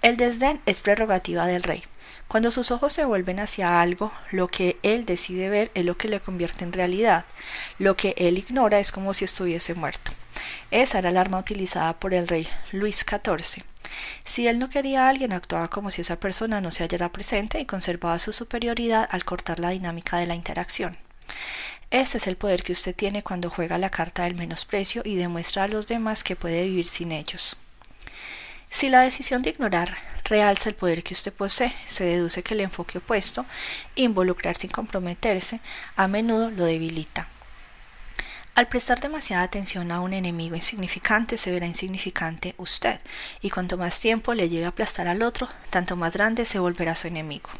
[0.00, 1.82] El desdén es prerrogativa del rey.
[2.28, 6.06] Cuando sus ojos se vuelven hacia algo, lo que él decide ver es lo que
[6.06, 7.24] le convierte en realidad.
[7.80, 10.12] Lo que él ignora es como si estuviese muerto.
[10.70, 13.64] Esa era el arma utilizada por el rey Luis XIV.
[14.24, 17.58] Si él no quería a alguien, actuaba como si esa persona no se hallara presente
[17.58, 20.96] y conservaba su superioridad al cortar la dinámica de la interacción.
[21.92, 25.64] Este es el poder que usted tiene cuando juega la carta del menosprecio y demuestra
[25.64, 27.56] a los demás que puede vivir sin ellos.
[28.70, 32.60] Si la decisión de ignorar realza el poder que usted posee, se deduce que el
[32.60, 33.44] enfoque opuesto,
[33.94, 35.60] involucrar sin comprometerse,
[35.94, 37.28] a menudo lo debilita.
[38.54, 43.00] Al prestar demasiada atención a un enemigo insignificante, se verá insignificante usted,
[43.42, 46.94] y cuanto más tiempo le lleve a aplastar al otro, tanto más grande se volverá
[46.94, 47.50] su enemigo.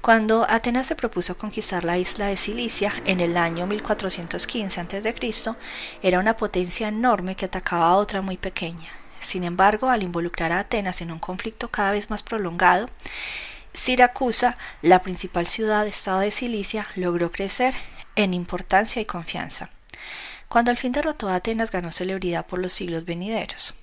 [0.00, 5.54] Cuando Atenas se propuso conquistar la isla de Cilicia en el año 1415 a.C.,
[6.02, 8.88] era una potencia enorme que atacaba a otra muy pequeña.
[9.20, 12.88] Sin embargo, al involucrar a Atenas en un conflicto cada vez más prolongado,
[13.74, 17.74] Siracusa, la principal ciudad-estado de Cilicia, logró crecer
[18.16, 19.68] en importancia y confianza.
[20.48, 23.79] Cuando al fin derrotó a Atenas ganó celebridad por los siglos venideros.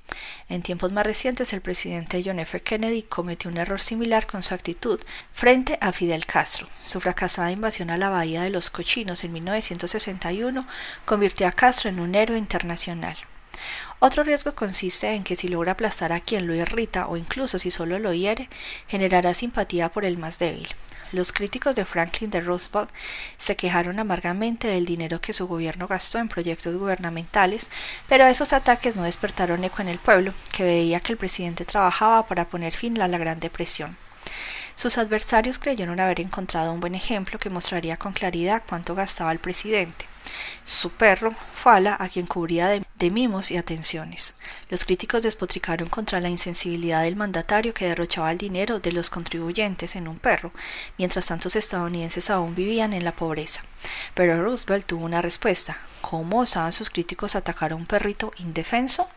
[0.50, 2.62] En tiempos más recientes el presidente John F.
[2.62, 5.00] Kennedy cometió un error similar con su actitud
[5.34, 6.68] frente a Fidel Castro.
[6.82, 10.66] Su fracasada invasión a la Bahía de los Cochinos en 1961
[11.06, 13.18] convirtió a Castro en un héroe internacional.
[14.00, 17.72] Otro riesgo consiste en que si logra aplastar a quien lo irrita o incluso si
[17.72, 18.50] solo lo hiere,
[18.88, 20.68] generará simpatía por el más débil.
[21.14, 22.90] Los críticos de Franklin de Roosevelt
[23.38, 27.70] se quejaron amargamente del dinero que su gobierno gastó en proyectos gubernamentales,
[28.10, 32.28] pero esos ataques no despertaron eco en el pueblo, que veía que el presidente trabajaba
[32.28, 33.96] para poner fin a la Gran Depresión.
[34.78, 39.40] Sus adversarios creyeron haber encontrado un buen ejemplo que mostraría con claridad cuánto gastaba el
[39.40, 40.06] presidente
[40.66, 44.38] su perro, Fala, a quien cubría de, mimos y atenciones.
[44.70, 49.96] Los críticos despotricaron contra la insensibilidad del mandatario que derrochaba el dinero de los contribuyentes
[49.96, 50.52] en un perro,
[50.98, 53.64] mientras tantos estadounidenses aún vivían en la pobreza.
[54.14, 55.78] Pero Roosevelt tuvo una respuesta.
[56.02, 59.08] ¿Cómo osaban sus críticos atacar a un perrito indefenso?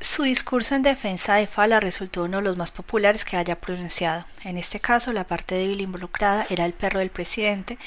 [0.00, 4.24] Su discurso en defensa de Fala resultó uno de los más populares que haya pronunciado.
[4.44, 7.78] En este caso, la parte débil involucrada era el perro del presidente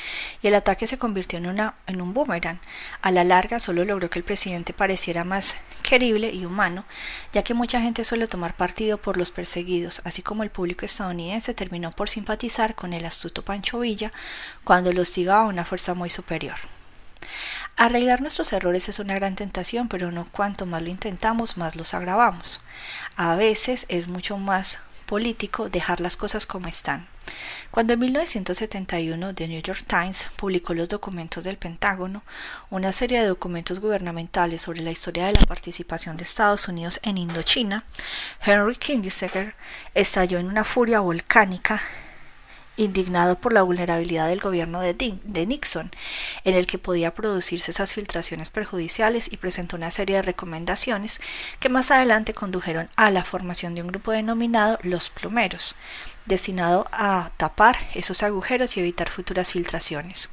[0.41, 2.59] y el ataque se convirtió en, un boomerang.
[3.01, 6.83] A la larga, solo logró que el presidente pareciera más querible y humano,
[7.31, 11.53] ya que mucha gente suele tomar partido por los perseguidos, así como el público estadounidense
[11.53, 14.11] terminó por simpatizar con el astuto Pancho Villa
[14.65, 16.57] cuando lo hostigaba a una fuerza muy superior.
[17.77, 21.93] Arreglar nuestros errores es una gran tentación, pero no cuanto más lo intentamos, más los
[21.93, 22.61] agravamos.
[23.15, 27.07] A veces es mucho más político dejar las cosas como están.
[27.69, 32.23] Cuando en 1971 The New York Times publicó los documentos del Pentágono,
[32.69, 37.17] una serie de documentos gubernamentales sobre la historia de la participación de Estados Unidos en
[37.17, 37.85] Indochina,
[38.45, 39.55] Henry Kissinger
[39.93, 41.81] estalló en una furia volcánica
[42.77, 45.91] indignado por la vulnerabilidad del gobierno de, de, Nixon,
[46.43, 51.21] en el que podía producirse esas filtraciones perjudiciales y presentó una serie de recomendaciones
[51.59, 55.75] que más adelante condujeron a la formación de un grupo denominado los plomeros,
[56.25, 60.29] destinado a tapar esos agujeros y evitar futuras filtraciones.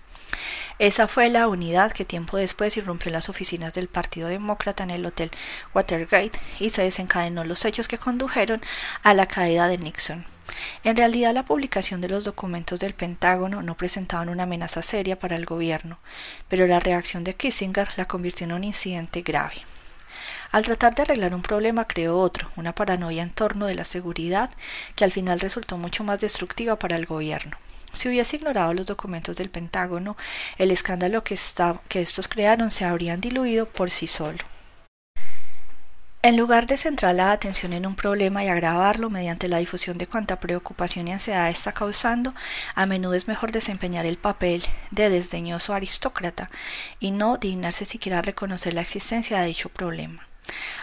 [0.79, 4.91] Esa fue la unidad que tiempo después irrumpió en las oficinas del Partido Demócrata en
[4.91, 5.33] el Hotel
[5.75, 8.61] Watergate y se desencadenó los hechos que condujeron
[9.03, 10.38] a la caída de Nixon.
[10.85, 15.37] En realidad, la publicación de los documentos del Pentágono no presentaban una amenaza seria para
[15.37, 15.99] el gobierno,
[16.49, 19.63] pero la reacción de Kissinger la convirtió en un incidente grave.
[20.51, 24.51] Al tratar de arreglar un problema creó otro, una paranoia en torno de la seguridad
[24.95, 27.57] que al final resultó mucho más destructiva para el gobierno.
[27.93, 30.17] Si hubiese ignorado los documentos del Pentágono,
[30.57, 34.39] el escándalo que, estos crearon se habrían diluido por sí solo.
[36.21, 40.09] En lugar de centrar la atención en un problema y agravarlo mediante la difusión de
[40.09, 42.35] cuanta preocupación y ansiedad está causando,
[42.75, 46.51] a menudo es mejor desempeñar el papel de desdeñoso aristócrata
[46.99, 50.27] y no dignarse siquiera a reconocer la existencia de dicho problema.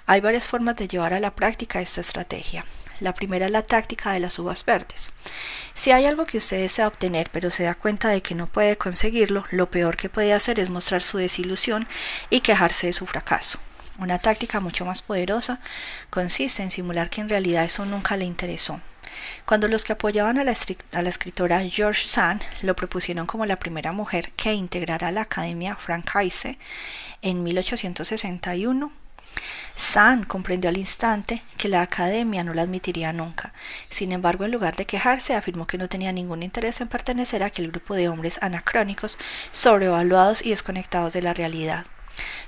[0.06, 2.64] Hay varias formas de llevar a la práctica esta estrategia.
[3.02, 5.12] La primera es la táctica de las uvas verdes.
[5.74, 8.78] Si hay algo que usted desea obtener pero se da cuenta de que no puede
[8.78, 11.90] conseguirlo, lo peor que puede hacer es mostrar su desilusión
[12.30, 13.60] y quejarse de su fracaso.
[13.98, 15.60] Una táctica mucho más poderosa
[16.10, 18.82] consiste en simular que en realidad eso nunca le interesó.
[19.46, 24.32] Cuando los que apoyaban a la, escritora George Sand lo propusieron como la primera mujer
[24.34, 26.58] que integrara la Academia Francaise
[27.22, 28.92] en 1861,
[29.76, 33.54] San comprendió al instante que la academia no la admitiría nunca.
[33.90, 37.48] Sin embargo, en lugar de quejarse, afirmó que no tenía ningún interés en pertenecer a
[37.48, 39.18] aquel grupo de hombres anacrónicos,
[39.52, 41.86] sobrevaluados y desconectados de la realidad.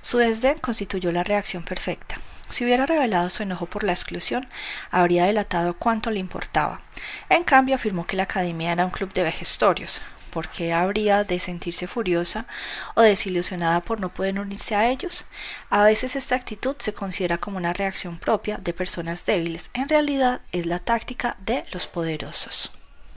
[0.02, 2.20] Su desdén constituyó la reacción perfecta.
[2.50, 4.48] Si hubiera revelado su enojo por la exclusión,
[4.90, 6.82] habría delatado cuánto le importaba.
[7.30, 10.02] En cambio, afirmó que la academia era un club de vejestorios,
[10.38, 12.46] ¿Por qué habría de sentirse furiosa
[12.96, 15.26] o desilusionada por no poder unirse a ellos?
[15.72, 19.72] A veces esta actitud se considera como una reacción propia de personas débiles.
[19.74, 22.77] En realidad es la táctica de los poderosos.